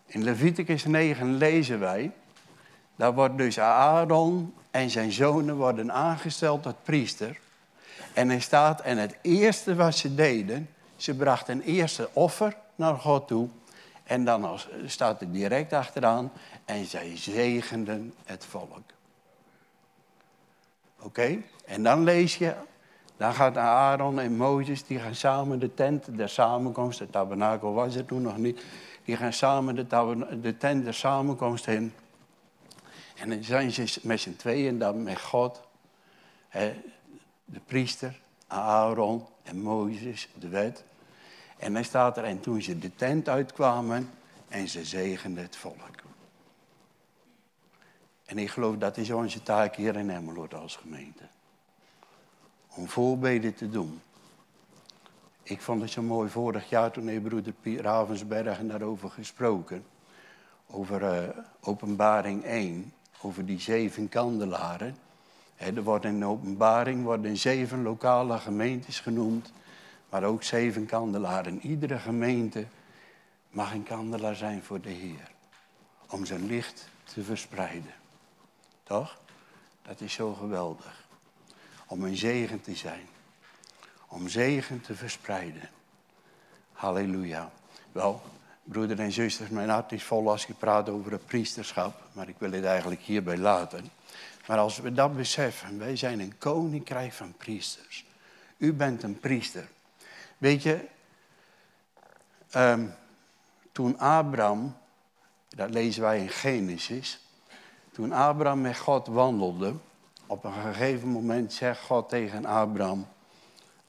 In 0.07 0.23
Leviticus 0.23 0.85
9 0.85 1.37
lezen 1.37 1.81
wij, 1.81 2.11
daar 2.97 3.15
wordt 3.15 3.39
dus 3.39 3.59
Aaron 3.59 4.55
en 4.71 4.91
zijn 4.91 5.13
zonen 5.13 5.57
worden 5.57 5.93
aangesteld 5.93 6.63
tot 6.63 6.83
priester. 6.83 7.39
En 8.13 8.29
hij 8.29 8.41
staat, 8.41 8.81
en 8.81 8.99
het 8.99 9.17
eerste 9.23 9.75
wat 9.75 9.97
ze 9.97 10.15
deden, 10.15 10.69
ze 10.97 11.15
brachten 11.15 11.55
een 11.55 11.65
eerste 11.65 12.09
offer 12.13 12.57
naar 12.75 12.95
God 12.95 13.29
toe. 13.29 13.49
En 14.09 14.25
dan 14.25 14.59
staat 14.87 15.21
er 15.21 15.33
direct 15.33 15.73
achteraan, 15.73 16.33
en 16.65 16.85
zij 16.85 17.17
zegenden 17.17 18.15
het 18.25 18.45
volk. 18.45 18.81
Oké? 21.01 21.43
En 21.65 21.83
dan 21.83 22.05
lees 22.05 22.37
je, 22.37 22.55
dan 23.17 23.35
gaat 23.35 23.57
Aaron 23.57 24.21
en 24.21 24.37
Mozes, 24.37 24.85
die 24.85 24.99
gaan 24.99 25.15
samen 25.15 25.59
de 25.59 25.75
tent 25.75 26.17
der 26.17 26.29
samenkomst, 26.29 26.99
de 26.99 27.11
tabernakel 27.11 27.73
was 27.73 27.95
er 27.95 28.05
toen 28.05 28.23
nog 28.23 28.37
niet, 28.37 28.65
die 29.05 29.17
gaan 29.17 29.33
samen 29.33 29.75
de, 29.75 29.87
de 30.41 30.57
tent 30.57 30.85
der 30.85 30.95
samenkomst 30.95 31.67
in. 31.67 31.95
En 33.17 33.29
dan 33.29 33.45
zijn 33.45 33.73
ze 33.73 34.01
met 34.03 34.21
z'n 34.21 34.37
tweeën 34.37 34.79
dan 34.79 35.03
met 35.03 35.21
God, 35.21 35.61
hè, 36.49 36.83
de 37.45 37.61
priester, 37.67 38.21
Aaron 38.47 39.27
en 39.43 39.61
Mozes, 39.61 40.29
de 40.39 40.49
wet. 40.49 40.85
En 41.59 41.73
dan 41.73 41.85
staat 41.85 42.17
er, 42.17 42.25
en 42.25 42.41
toen 42.41 42.63
ze 42.63 42.79
de 42.79 42.95
tent 42.95 43.29
uitkwamen 43.29 44.11
en 44.49 44.69
ze 44.69 44.85
zegenden 44.85 45.43
het 45.43 45.57
volk. 45.57 45.99
En 48.29 48.39
ik 48.39 48.51
geloof 48.51 48.77
dat 48.77 48.97
is 48.97 49.11
onze 49.11 49.43
taak 49.43 49.77
hier 49.77 49.97
in 49.97 50.11
Emmeloord 50.11 50.55
als 50.55 50.77
gemeente. 50.77 51.23
Om 52.75 52.89
voorbeden 52.89 53.55
te 53.55 53.71
doen. 53.71 54.01
Ik 55.43 55.61
vond 55.61 55.81
het 55.81 55.91
zo 55.91 56.03
mooi 56.03 56.31
vorig 56.31 56.69
jaar 56.69 56.91
toen 56.91 57.07
heeft 57.07 57.23
broeder 57.23 57.53
Piet 57.53 57.81
Ravensbergen 57.81 58.69
daarover 58.69 59.11
gesproken. 59.11 59.85
Over 60.67 61.03
uh, 61.03 61.29
openbaring 61.61 62.45
1, 62.45 62.93
over 63.21 63.47
die 63.47 63.61
zeven 63.61 64.09
kandelaren. 64.09 64.97
er 65.57 65.83
worden 65.83 66.15
in 66.15 66.25
openbaring 66.25 67.05
worden 67.05 67.37
zeven 67.37 67.83
lokale 67.83 68.39
gemeentes 68.39 69.01
genoemd, 69.01 69.53
maar 70.09 70.25
ook 70.25 70.43
zeven 70.43 70.87
kandelaren. 70.87 71.61
Iedere 71.61 71.99
gemeente 71.99 72.67
mag 73.51 73.73
een 73.73 73.83
kandelaar 73.83 74.37
zijn 74.37 74.63
voor 74.63 74.81
de 74.81 74.91
Heer, 74.91 75.31
om 76.09 76.25
zijn 76.25 76.47
licht 76.47 76.89
te 77.05 77.23
verspreiden. 77.23 77.95
Toch? 78.83 79.21
Dat 79.83 80.01
is 80.01 80.13
zo 80.13 80.35
geweldig. 80.35 81.07
Om 81.87 82.05
een 82.05 82.17
zegen 82.17 82.61
te 82.61 82.75
zijn. 82.75 83.07
Om 84.09 84.29
zegen 84.29 84.81
te 84.81 84.95
verspreiden. 84.95 85.71
Halleluja. 86.73 87.51
Wel, 87.93 88.23
broeder 88.65 89.01
en 89.01 89.13
zusters, 89.13 89.51
mijn 89.51 89.69
hart 89.69 89.93
is 89.93 90.05
vol 90.05 90.31
als 90.31 90.45
je 90.45 90.55
praat 90.55 90.89
over 90.89 91.13
het 91.13 91.27
priesterschap. 91.27 92.03
Maar 92.13 92.29
ik 92.29 92.37
wil 92.39 92.53
het 92.53 92.65
eigenlijk 92.65 93.01
hierbij 93.01 93.37
laten. 93.37 93.91
Maar 94.47 94.59
als 94.59 94.79
we 94.79 94.93
dat 94.93 95.17
beseffen, 95.17 95.79
wij 95.79 95.97
zijn 95.97 96.21
een 96.21 96.39
koninkrijk 96.39 97.13
van 97.13 97.35
priesters. 97.37 98.05
U 98.57 98.73
bent 98.73 99.03
een 99.03 99.21
priester. 99.21 99.69
Weet 100.39 100.63
je, 100.63 100.85
um, 102.57 102.95
toen 103.73 103.99
Abraham, 103.99 104.77
dat 105.49 105.71
lezen 105.71 106.03
wij 106.03 106.19
in 106.19 106.29
Genesis, 106.29 107.21
toen 107.93 108.13
Abraham 108.13 108.61
met 108.61 108.79
God 108.79 109.07
wandelde, 109.07 109.75
op 110.27 110.45
een 110.45 110.53
gegeven 110.53 111.09
moment 111.09 111.53
zegt 111.53 111.81
God 111.81 112.09
tegen 112.09 112.45
Abraham, 112.45 113.07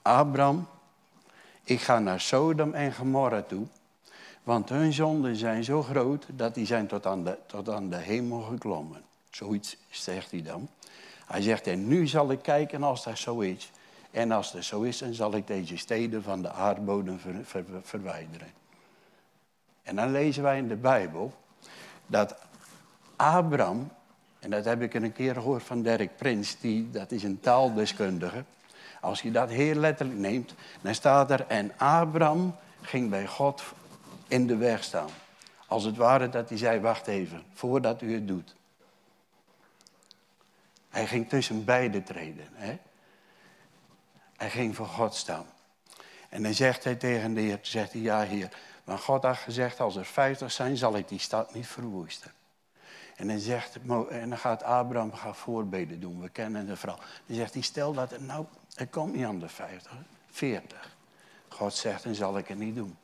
Abraham, 0.01 0.67
ik 1.63 1.81
ga 1.81 1.99
naar 1.99 2.19
Sodom 2.19 2.73
en 2.73 2.93
Gomorra 2.93 3.41
toe, 3.41 3.65
want 4.43 4.69
hun 4.69 4.93
zonden 4.93 5.35
zijn 5.35 5.63
zo 5.63 5.83
groot 5.83 6.25
dat 6.29 6.53
die 6.53 6.65
zijn 6.65 6.87
tot 6.87 7.05
aan 7.05 7.23
de, 7.23 7.37
tot 7.45 7.69
aan 7.69 7.89
de 7.89 7.97
hemel 7.97 8.41
geklommen. 8.41 9.03
Zoiets 9.29 9.77
zegt 9.89 10.31
hij 10.31 10.41
dan. 10.41 10.69
Hij 11.25 11.41
zegt, 11.41 11.67
en 11.67 11.87
nu 11.87 12.07
zal 12.07 12.31
ik 12.31 12.41
kijken 12.41 12.83
als 12.83 13.03
dat 13.03 13.17
zo 13.17 13.39
is. 13.39 13.71
En 14.11 14.31
als 14.31 14.51
dat 14.51 14.63
zo 14.63 14.81
is, 14.81 14.97
dan 14.97 15.13
zal 15.13 15.33
ik 15.33 15.47
deze 15.47 15.77
steden 15.77 16.23
van 16.23 16.41
de 16.41 16.51
aardbodem 16.51 17.19
verwijderen. 17.81 18.47
En 19.83 19.95
dan 19.95 20.11
lezen 20.11 20.43
wij 20.43 20.57
in 20.57 20.67
de 20.67 20.75
Bijbel 20.75 21.33
dat 22.07 22.35
Abraham, 23.15 23.89
en 24.39 24.49
dat 24.49 24.65
heb 24.65 24.81
ik 24.81 24.93
een 24.93 25.13
keer 25.13 25.33
gehoord 25.33 25.63
van 25.63 25.81
Dirk 25.81 26.17
Prins, 26.17 26.59
die, 26.59 26.89
dat 26.89 27.11
is 27.11 27.23
een 27.23 27.39
taaldeskundige. 27.39 28.43
Als 29.01 29.21
je 29.21 29.31
dat 29.31 29.49
heel 29.49 29.75
letterlijk 29.75 30.19
neemt, 30.19 30.53
dan 30.81 30.95
staat 30.95 31.31
er, 31.31 31.45
en 31.47 31.71
Abraham 31.77 32.55
ging 32.81 33.09
bij 33.09 33.27
God 33.27 33.63
in 34.27 34.47
de 34.47 34.55
weg 34.55 34.83
staan. 34.83 35.09
Als 35.67 35.83
het 35.83 35.95
ware 35.95 36.29
dat 36.29 36.49
hij 36.49 36.57
zei, 36.57 36.79
wacht 36.79 37.07
even, 37.07 37.43
voordat 37.53 38.01
u 38.01 38.13
het 38.13 38.27
doet. 38.27 38.55
Hij 40.89 41.07
ging 41.07 41.29
tussen 41.29 41.65
beide 41.65 42.03
treden. 42.03 42.47
Hè? 42.53 42.77
Hij 44.39 44.49
ging 44.49 44.75
voor 44.75 44.87
God 44.87 45.15
staan. 45.15 45.45
En 46.29 46.43
dan 46.43 46.53
zegt 46.53 46.83
hij 46.83 46.95
tegen 46.95 47.33
de 47.33 47.41
Heer, 47.41 47.59
zegt 47.61 47.91
hij, 47.91 48.01
ja 48.01 48.21
Heer, 48.21 48.49
maar 48.83 48.97
God 48.97 49.23
had 49.23 49.37
gezegd, 49.37 49.79
als 49.79 49.95
er 49.95 50.05
vijftig 50.05 50.51
zijn, 50.51 50.77
zal 50.77 50.95
ik 50.95 51.07
die 51.07 51.19
stad 51.19 51.53
niet 51.53 51.67
verwoesten. 51.67 52.31
En 53.15 53.27
dan, 53.27 53.39
zegt, 53.39 53.77
en 54.09 54.29
dan 54.29 54.37
gaat 54.37 54.63
Abraham 54.63 55.13
gaat 55.13 55.37
voorbeden 55.37 55.99
doen. 55.99 56.21
We 56.21 56.29
kennen 56.29 56.65
de 56.65 56.75
vrouw. 56.75 56.97
Dan 57.25 57.35
zegt 57.35 57.53
hij, 57.53 57.61
stel 57.61 57.93
dat 57.93 58.11
het 58.11 58.25
nou, 58.25 58.45
het 58.73 58.89
komt 58.89 59.15
niet 59.15 59.25
aan 59.25 59.39
de 59.39 59.49
vijftig, 59.49 59.91
veertig. 60.31 60.95
God 61.47 61.73
zegt, 61.73 62.03
dan 62.03 62.15
zal 62.15 62.37
ik 62.37 62.47
het 62.47 62.57
niet 62.57 62.75
doen. 62.75 62.97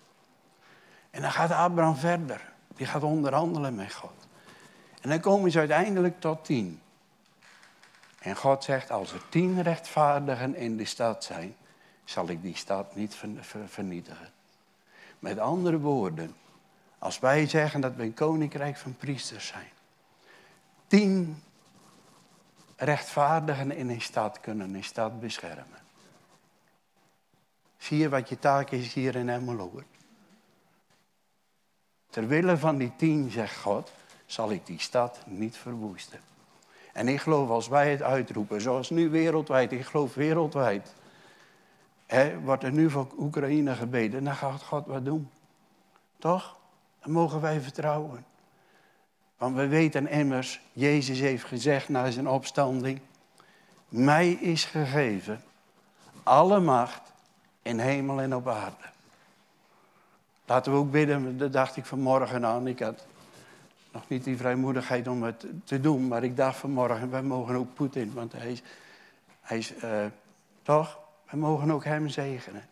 En 1.10 1.22
dan 1.22 1.32
gaat 1.32 1.52
Abraham 1.52 1.96
verder. 1.96 2.54
Die 2.76 2.86
gaat 2.86 3.04
onderhandelen 3.04 3.76
met 3.76 3.94
God. 3.94 4.28
En 5.02 5.10
dan 5.10 5.20
komen 5.20 5.52
ze 5.52 5.60
uiteindelijk 5.60 6.20
tot 6.20 6.46
tien. 6.46 6.82
En 8.26 8.36
God 8.36 8.64
zegt, 8.64 8.92
als 8.92 9.12
er 9.12 9.30
tien 9.30 9.62
rechtvaardigen 9.62 10.56
in 10.56 10.78
de 10.78 10.86
stad 10.86 11.24
zijn, 11.24 11.56
zal 12.04 12.30
ik 12.30 12.42
die 12.42 12.56
stad 12.56 12.96
niet 12.96 13.18
vernietigen. 13.66 14.32
Met 15.20 15.40
andere 15.40 15.80
woorden, 15.80 16.36
als 17.00 17.20
wij 17.20 17.48
zeggen 17.48 17.82
dat 17.82 17.96
we 17.96 18.04
een 18.04 18.14
koninkrijk 18.14 18.78
van 18.78 18.96
priesters 18.96 19.48
zijn, 19.48 19.70
tien 20.88 21.44
rechtvaardigen 22.76 23.72
in 23.72 23.90
een 23.90 24.02
stad 24.02 24.40
kunnen 24.40 24.74
een 24.74 24.84
stad 24.84 25.20
beschermen. 25.20 25.84
Zie 27.78 27.98
je 27.98 28.10
wat 28.10 28.30
je 28.30 28.40
taak 28.40 28.72
is 28.72 28.94
hier 28.94 29.16
in 29.16 29.30
Emmeloord? 29.30 29.86
Terwille 32.10 32.58
van 32.58 32.78
die 32.78 32.96
tien, 32.96 33.32
zegt 33.32 33.58
God, 33.58 33.92
zal 34.26 34.52
ik 34.52 34.66
die 34.66 34.80
stad 34.80 35.20
niet 35.26 35.58
verwoesten. 35.58 36.20
En 36.96 37.08
ik 37.08 37.22
geloof 37.22 37.50
als 37.50 37.68
wij 37.68 37.92
het 37.92 38.02
uitroepen, 38.02 38.62
zoals 38.62 38.90
nu 38.90 39.10
wereldwijd, 39.10 39.72
ik 39.72 39.86
geloof 39.86 40.14
wereldwijd, 40.14 40.94
hè, 42.06 42.40
wordt 42.40 42.64
er 42.64 42.72
nu 42.72 42.90
voor 42.90 43.08
Oekraïne 43.18 43.76
gebeden, 43.76 44.24
dan 44.24 44.36
gaat 44.36 44.64
God 44.64 44.86
wat 44.86 45.06
doen. 45.06 45.30
Toch? 46.20 46.56
Dan 47.02 47.12
mogen 47.12 47.42
wij 47.42 47.62
vertrouwen. 47.62 48.26
Want 49.38 49.56
we 49.56 49.68
weten 49.68 50.08
immers, 50.08 50.62
Jezus 50.74 51.20
heeft 51.20 51.44
gezegd 51.44 51.90
na 51.90 52.12
zijn 52.12 52.28
opstanding, 52.28 53.00
mij 53.90 54.32
is 54.32 54.66
gegeven 54.66 55.44
alle 56.24 56.60
macht 56.60 57.02
in 57.62 57.80
hemel 57.80 58.22
en 58.22 58.36
op 58.36 58.48
aarde. 58.48 58.90
Laten 60.46 60.72
we 60.72 60.78
ook 60.78 60.92
bidden, 60.92 61.38
dat 61.38 61.54
dacht 61.54 61.78
ik 61.78 61.86
vanmorgen 61.86 62.46
aan. 62.46 62.68
Ik 62.68 62.80
had 62.80 63.06
nog 63.96 64.08
niet 64.08 64.24
die 64.24 64.38
vrijmoedigheid 64.38 65.08
om 65.08 65.24
het 65.24 65.46
te 65.64 65.80
doen, 65.80 66.08
maar 66.08 66.24
ik 66.24 66.38
dacht 66.38 66.58
vanmorgen, 66.58 67.10
wij 67.10 67.22
mogen 67.22 67.56
ook 67.56 67.74
Poetin, 67.74 68.14
want 68.14 68.32
hij 68.32 68.52
is, 68.52 68.62
hij 69.42 69.58
is 69.58 69.74
uh, 69.84 70.06
toch? 70.62 71.00
Wij 71.30 71.40
mogen 71.40 71.72
ook 71.72 71.84
hem 71.84 72.10
zegenen. 72.10 72.64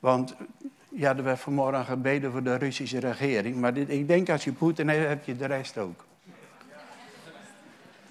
Want 0.00 0.34
ja, 0.88 1.16
er 1.16 1.22
werd 1.22 1.40
vanmorgen 1.40 1.84
gebeden 1.84 2.32
voor 2.32 2.42
de 2.42 2.56
Russische 2.56 2.98
regering, 2.98 3.56
maar 3.56 3.74
dit, 3.74 3.90
ik 3.90 4.08
denk 4.08 4.28
als 4.28 4.44
je 4.44 4.52
Poetin 4.52 4.88
hebt, 4.88 5.08
heb 5.08 5.24
je 5.24 5.36
de 5.36 5.46
rest 5.46 5.78
ook. 5.78 6.04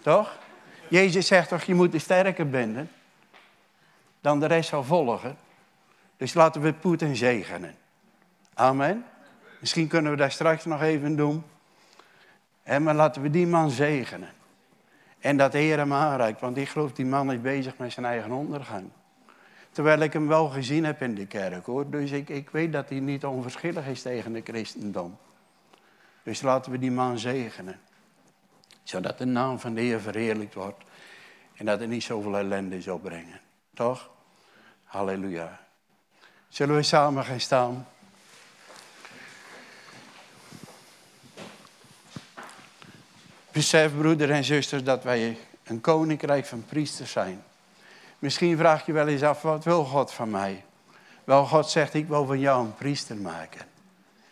Toch? 0.01 0.39
Jezus 0.89 1.27
zegt 1.27 1.49
toch, 1.49 1.63
je 1.63 1.75
moet 1.75 1.91
de 1.91 1.99
sterker 1.99 2.49
binden, 2.49 2.89
dan 4.21 4.39
de 4.39 4.45
rest 4.45 4.69
zal 4.69 4.83
volgen. 4.83 5.37
Dus 6.17 6.33
laten 6.33 6.61
we 6.61 6.73
Poetin 6.73 7.15
zegenen. 7.15 7.75
Amen. 8.53 9.05
Misschien 9.59 9.87
kunnen 9.87 10.11
we 10.11 10.17
daar 10.17 10.31
straks 10.31 10.65
nog 10.65 10.81
even 10.81 11.15
doen. 11.15 11.43
En 12.63 12.83
maar 12.83 12.95
laten 12.95 13.21
we 13.21 13.29
die 13.29 13.47
man 13.47 13.69
zegenen. 13.69 14.29
En 15.19 15.37
dat 15.37 15.51
de 15.51 15.57
Heer 15.57 15.77
hem 15.77 15.93
aanreikt. 15.93 16.41
Want 16.41 16.57
ik 16.57 16.69
geloof 16.69 16.91
die 16.91 17.05
man 17.05 17.31
is 17.31 17.41
bezig 17.41 17.77
met 17.77 17.91
zijn 17.91 18.05
eigen 18.05 18.31
ondergang. 18.31 18.89
Terwijl 19.71 19.99
ik 19.99 20.13
hem 20.13 20.27
wel 20.27 20.49
gezien 20.49 20.83
heb 20.83 21.01
in 21.01 21.15
de 21.15 21.27
kerk 21.27 21.65
hoor. 21.65 21.89
Dus 21.89 22.11
ik, 22.11 22.29
ik 22.29 22.49
weet 22.49 22.71
dat 22.71 22.89
hij 22.89 22.99
niet 22.99 23.25
onverschillig 23.25 23.87
is 23.87 24.01
tegen 24.01 24.33
de 24.33 24.41
christendom. 24.43 25.17
Dus 26.23 26.41
laten 26.41 26.71
we 26.71 26.79
die 26.79 26.91
man 26.91 27.19
zegenen. 27.19 27.79
Zodat 28.83 29.17
de 29.17 29.25
naam 29.25 29.59
van 29.59 29.73
de 29.73 29.81
Heer 29.81 29.99
verheerlijkt 29.99 30.53
wordt. 30.53 30.83
En 31.55 31.65
dat 31.65 31.81
er 31.81 31.87
niet 31.87 32.03
zoveel 32.03 32.37
ellende 32.37 32.81
zal 32.81 32.97
brengen. 32.97 33.39
Toch? 33.73 34.09
Halleluja. 34.83 35.59
Zullen 36.47 36.75
we 36.75 36.83
samen 36.83 37.23
gaan 37.23 37.39
staan? 37.39 37.87
Besef, 43.53 43.97
broeder 43.97 44.31
en 44.31 44.43
zusters, 44.43 44.83
dat 44.83 45.03
wij 45.03 45.37
een 45.63 45.81
koninkrijk 45.81 46.45
van 46.45 46.65
priesters 46.65 47.11
zijn. 47.11 47.43
Misschien 48.19 48.57
vraag 48.57 48.85
je 48.85 48.91
wel 48.91 49.07
eens 49.07 49.23
af, 49.23 49.41
wat 49.41 49.63
wil 49.63 49.85
God 49.85 50.11
van 50.11 50.29
mij? 50.29 50.63
Wel, 51.23 51.45
God 51.45 51.69
zegt, 51.69 51.93
ik 51.93 52.07
wil 52.07 52.25
van 52.25 52.39
jou 52.39 52.65
een 52.65 52.75
priester 52.75 53.15
maken. 53.15 53.65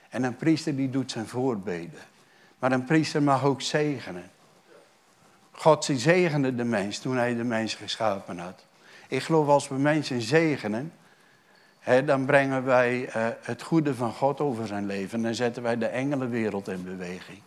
En 0.09 0.23
een 0.23 0.35
priester 0.35 0.75
die 0.75 0.89
doet 0.89 1.11
zijn 1.11 1.27
voorbeden. 1.27 1.99
Maar 2.59 2.71
een 2.71 2.85
priester 2.85 3.23
mag 3.23 3.43
ook 3.43 3.61
zegenen. 3.61 4.31
God 5.51 5.89
zegende 5.95 6.55
de 6.55 6.63
mens 6.63 6.99
toen 6.99 7.17
hij 7.17 7.35
de 7.35 7.43
mens 7.43 7.75
geschapen 7.75 8.37
had. 8.37 8.65
Ik 9.07 9.23
geloof 9.23 9.47
als 9.47 9.67
we 9.67 9.75
mensen 9.75 10.21
zegenen, 10.21 10.93
hè, 11.79 12.05
dan 12.05 12.25
brengen 12.25 12.63
wij 12.63 13.01
uh, 13.07 13.27
het 13.41 13.61
goede 13.61 13.95
van 13.95 14.13
God 14.13 14.39
over 14.39 14.67
zijn 14.67 14.85
leven. 14.85 15.25
En 15.25 15.35
zetten 15.35 15.63
wij 15.63 15.77
de 15.77 15.87
engelenwereld 15.87 16.67
in 16.67 16.83
beweging. 16.83 17.39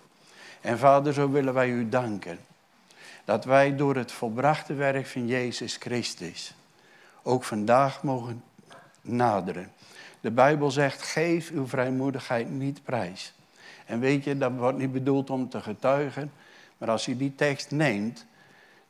En 0.65 0.79
vader, 0.79 1.13
zo 1.13 1.31
willen 1.31 1.55
wij 1.55 1.69
u 1.69 1.89
danken. 1.89 2.39
Dat 3.25 3.45
wij 3.45 3.77
door 3.77 3.97
het 3.97 4.13
volbrachte 4.13 4.75
werk 4.75 5.07
van 5.07 5.27
Jezus 5.27 5.77
Christus 5.77 6.55
ook 7.25 7.45
vandaag 7.45 8.03
mogen 8.03 8.43
naderen. 9.01 9.73
De 10.21 10.31
Bijbel 10.31 10.71
zegt, 10.71 11.03
geef 11.03 11.51
uw 11.51 11.67
vrijmoedigheid 11.67 12.51
niet 12.51 12.83
prijs. 12.83 13.33
En 13.87 14.01
weet 14.01 14.25
je, 14.25 14.39
dat 14.39 14.53
wordt 14.53 14.79
niet 14.79 14.93
bedoeld 14.93 15.31
om 15.31 15.49
te 15.49 15.61
getuigen. 15.61 16.33
Maar 16.79 16.91
als 16.91 17.05
je 17.05 17.17
die 17.17 17.35
tekst 17.35 17.71
neemt, 17.71 18.27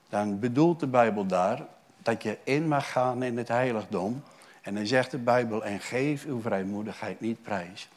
dan 0.08 0.38
bedoelt 0.38 0.80
de 0.80 0.86
Bijbel 0.86 1.26
daar 1.26 1.66
dat 2.02 2.22
je 2.22 2.38
in 2.44 2.68
mag 2.68 2.92
gaan 2.92 3.22
in 3.22 3.36
het 3.36 3.48
heiligdom. 3.48 4.22
En 4.62 4.74
dan 4.74 4.86
zegt 4.86 5.10
de 5.10 5.18
Bijbel, 5.18 5.64
en 5.64 5.80
geef 5.80 6.24
uw 6.24 6.40
vrijmoedigheid 6.40 7.20
niet 7.20 7.42
prijs. 7.42 7.88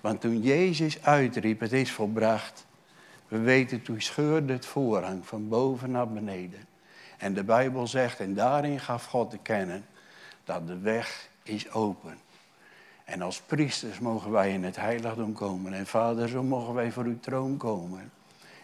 Want 0.00 0.20
toen 0.20 0.40
Jezus 0.40 1.02
uitriep, 1.02 1.60
het 1.60 1.72
is 1.72 1.92
volbracht, 1.92 2.65
we 3.28 3.38
weten, 3.38 3.82
toen 3.82 4.00
scheurde 4.00 4.52
het 4.52 4.66
voorhang 4.66 5.26
van 5.26 5.48
boven 5.48 5.90
naar 5.90 6.08
beneden. 6.08 6.60
En 7.18 7.34
de 7.34 7.44
Bijbel 7.44 7.86
zegt, 7.86 8.20
en 8.20 8.34
daarin 8.34 8.80
gaf 8.80 9.04
God 9.04 9.30
te 9.30 9.38
kennen 9.38 9.86
dat 10.44 10.66
de 10.66 10.78
weg 10.78 11.28
is 11.42 11.70
open. 11.70 12.18
En 13.04 13.22
als 13.22 13.40
priesters 13.40 13.98
mogen 13.98 14.30
wij 14.30 14.52
in 14.52 14.64
het 14.64 14.76
heiligdom 14.76 15.32
komen. 15.32 15.72
En 15.72 15.86
vader, 15.86 16.28
zo 16.28 16.42
mogen 16.42 16.74
wij 16.74 16.92
voor 16.92 17.04
uw 17.04 17.20
troon 17.20 17.56
komen. 17.56 18.10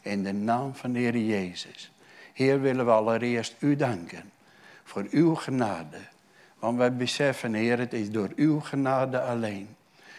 In 0.03 0.23
de 0.23 0.33
naam 0.33 0.75
van 0.75 0.93
de 0.93 0.99
Heer 0.99 1.17
Jezus. 1.17 1.93
Heer, 2.33 2.61
willen 2.61 2.85
we 2.85 2.91
allereerst 2.91 3.55
u 3.59 3.77
danken 3.77 4.31
voor 4.85 5.07
uw 5.11 5.35
genade. 5.35 5.99
Want 6.59 6.79
wij 6.79 6.97
beseffen, 6.97 7.55
Heer, 7.55 7.79
het 7.79 7.93
is 7.93 8.11
door 8.11 8.31
uw 8.37 8.61
genade 8.61 9.21
alleen. 9.21 9.69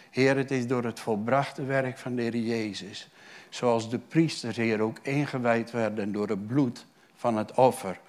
Heer, 0.10 0.38
het 0.38 0.52
is 0.52 0.68
door 0.68 0.84
het 0.84 1.00
volbrachte 1.00 1.64
werk 1.64 1.98
van 1.98 2.16
de 2.16 2.22
Heer 2.22 2.36
Jezus 2.36 3.10
Zoals 3.54 3.90
de 3.90 4.00
priesters, 4.00 4.58
Heer, 4.58 4.82
ook 4.82 4.98
ingewijd 5.02 5.72
werden 5.72 6.12
door 6.12 6.28
het 6.28 6.48
bloed 6.48 6.86
van 7.16 7.38
het 7.38 7.52
offer. 7.52 8.00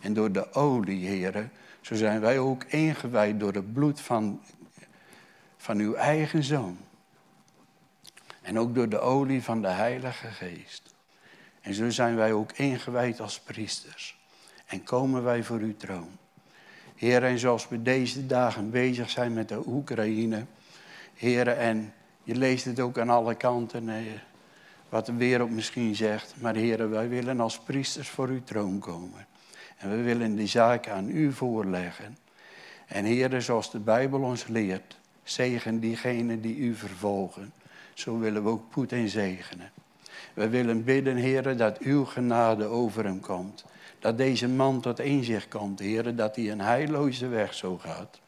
En 0.00 0.12
door 0.12 0.32
de 0.32 0.52
olie, 0.52 1.06
Heer, 1.06 1.50
zo 1.80 1.94
zijn 1.94 2.20
wij 2.20 2.38
ook 2.38 2.64
ingewijd 2.64 3.40
door 3.40 3.52
het 3.52 3.72
bloed 3.72 4.00
van, 4.00 4.40
van 5.56 5.78
uw 5.78 5.94
eigen 5.94 6.42
zoon. 6.42 6.78
En 8.42 8.58
ook 8.58 8.74
door 8.74 8.88
de 8.88 8.98
olie 8.98 9.42
van 9.42 9.62
de 9.62 9.68
Heilige 9.68 10.26
Geest. 10.26 10.94
En 11.60 11.74
zo 11.74 11.90
zijn 11.90 12.16
wij 12.16 12.32
ook 12.32 12.52
ingewijd 12.52 13.20
als 13.20 13.40
priesters. 13.40 14.18
En 14.66 14.82
komen 14.84 15.22
wij 15.22 15.42
voor 15.42 15.58
uw 15.58 15.76
troon. 15.76 16.10
Heer, 16.94 17.24
en 17.24 17.38
zoals 17.38 17.68
we 17.68 17.82
deze 17.82 18.26
dagen 18.26 18.70
bezig 18.70 19.10
zijn 19.10 19.32
met 19.32 19.48
de 19.48 19.62
Oekraïne. 19.66 20.44
Heer, 21.14 21.48
en 21.48 21.94
je 22.22 22.34
leest 22.34 22.64
het 22.64 22.80
ook 22.80 22.98
aan 22.98 23.10
alle 23.10 23.34
kanten. 23.34 23.88
Heer 23.88 24.28
wat 24.90 25.06
de 25.06 25.14
wereld 25.14 25.50
misschien 25.50 25.94
zegt. 25.94 26.34
Maar 26.38 26.54
heren, 26.54 26.90
wij 26.90 27.08
willen 27.08 27.40
als 27.40 27.58
priesters 27.58 28.08
voor 28.08 28.28
uw 28.28 28.42
troon 28.44 28.78
komen. 28.78 29.26
En 29.76 29.90
we 29.90 30.02
willen 30.02 30.36
die 30.36 30.46
zaak 30.46 30.88
aan 30.88 31.08
u 31.08 31.32
voorleggen. 31.32 32.18
En 32.86 33.04
heren, 33.04 33.42
zoals 33.42 33.70
de 33.70 33.78
Bijbel 33.78 34.20
ons 34.20 34.46
leert, 34.46 34.96
zegen 35.22 35.80
diegenen 35.80 36.40
die 36.40 36.56
u 36.56 36.74
vervolgen. 36.74 37.52
Zo 37.94 38.18
willen 38.18 38.42
we 38.44 38.48
ook 38.48 38.70
Poetin 38.70 39.08
zegenen. 39.08 39.70
We 40.34 40.48
willen 40.48 40.84
bidden, 40.84 41.16
heren, 41.16 41.56
dat 41.56 41.78
uw 41.78 42.04
genade 42.04 42.64
over 42.64 43.04
hem 43.04 43.20
komt. 43.20 43.64
Dat 43.98 44.18
deze 44.18 44.48
man 44.48 44.80
tot 44.80 44.98
inzicht 44.98 45.48
komt, 45.48 45.78
heren, 45.78 46.16
dat 46.16 46.36
hij 46.36 46.50
een 46.50 46.60
heilloze 46.60 47.28
weg 47.28 47.54
zo 47.54 47.78
gaat. 47.78 48.20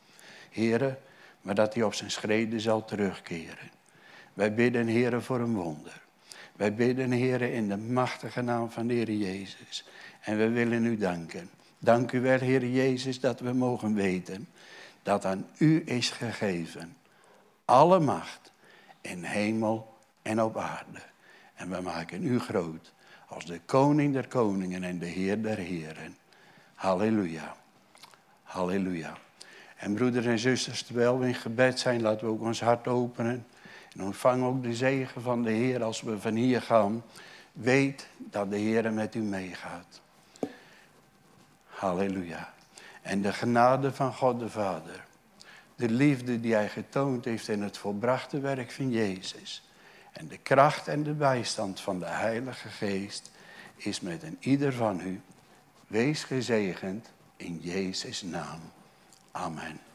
Heren, 0.51 0.99
maar 1.41 1.55
dat 1.55 1.75
hij 1.75 1.83
op 1.83 1.95
zijn 1.95 2.11
schreden 2.11 2.61
zal 2.61 2.85
terugkeren. 2.85 3.71
Wij 4.35 4.55
bidden, 4.55 4.87
heren, 4.87 5.23
voor 5.23 5.41
een 5.41 5.55
wonder. 5.55 6.02
Wij 6.63 6.75
bidden, 6.75 7.11
Heer, 7.11 7.43
in 7.43 7.69
de 7.69 7.77
machtige 7.77 8.41
naam 8.41 8.71
van 8.71 8.87
de 8.87 8.95
Heer 8.95 9.13
Jezus. 9.13 9.85
En 10.21 10.37
we 10.37 10.49
willen 10.49 10.85
u 10.85 10.97
danken. 10.97 11.51
Dank 11.79 12.13
u 12.13 12.21
wel, 12.21 12.39
Heer 12.39 12.67
Jezus, 12.67 13.21
dat 13.21 13.41
we 13.41 13.53
mogen 13.53 13.95
weten 13.95 14.49
dat 15.03 15.25
aan 15.25 15.47
u 15.59 15.83
is 15.85 16.11
gegeven 16.11 16.97
alle 17.65 18.01
macht 18.01 18.53
in 19.01 19.23
hemel 19.23 19.95
en 20.23 20.43
op 20.43 20.57
aarde. 20.57 20.99
En 21.55 21.71
we 21.71 21.81
maken 21.81 22.25
u 22.25 22.41
groot 22.41 22.93
als 23.29 23.45
de 23.45 23.61
koning 23.67 24.13
der 24.13 24.29
koningen 24.29 24.85
en 24.85 24.99
de 24.99 25.07
heer 25.07 25.43
der 25.43 25.59
heren. 25.59 26.17
Halleluja. 26.75 27.57
Halleluja. 28.43 29.17
En 29.77 29.95
broeders 29.95 30.27
en 30.27 30.39
zusters, 30.39 30.83
terwijl 30.83 31.19
we 31.19 31.27
in 31.27 31.35
gebed 31.35 31.79
zijn, 31.79 32.03
laten 32.03 32.27
we 32.27 32.33
ook 32.33 32.43
ons 32.43 32.61
hart 32.61 32.89
openen 32.89 33.47
en 33.95 34.05
ontvang 34.05 34.45
ook 34.45 34.63
de 34.63 34.75
zegen 34.75 35.23
van 35.23 35.43
de 35.43 35.51
Heer 35.51 35.83
als 35.83 36.01
we 36.01 36.21
van 36.21 36.35
hier 36.35 36.63
gaan. 36.63 37.03
Weet 37.53 38.09
dat 38.17 38.51
de 38.51 38.57
Heer 38.57 38.93
met 38.93 39.15
u 39.15 39.21
meegaat. 39.21 40.01
Halleluja. 41.67 42.53
En 43.03 43.23
de 43.23 43.33
genade 43.33 43.93
van 43.93 44.15
God 44.15 44.39
de 44.39 44.49
Vader. 44.49 45.05
De 45.77 45.91
liefde 45.91 46.41
die 46.41 46.55
Hij 46.55 46.69
getoond 46.69 47.25
heeft 47.25 47.49
in 47.49 47.63
het 47.63 47.79
volbrachte 47.79 48.41
werk 48.41 48.71
van 48.71 48.91
Jezus. 48.91 49.63
En 50.13 50.29
de 50.29 50.39
kracht 50.39 50.89
en 50.89 51.03
de 51.03 51.13
bijstand 51.13 51.81
van 51.81 51.99
de 51.99 52.07
Heilige 52.07 52.69
Geest 52.69 53.31
is 53.77 54.01
met 54.01 54.23
een 54.23 54.37
ieder 54.41 54.73
van 54.73 55.01
u. 55.01 55.21
Wees 55.87 56.25
gezegend 56.25 57.11
in 57.37 57.59
Jezus' 57.63 58.23
naam. 58.23 58.61
Amen. 59.31 59.92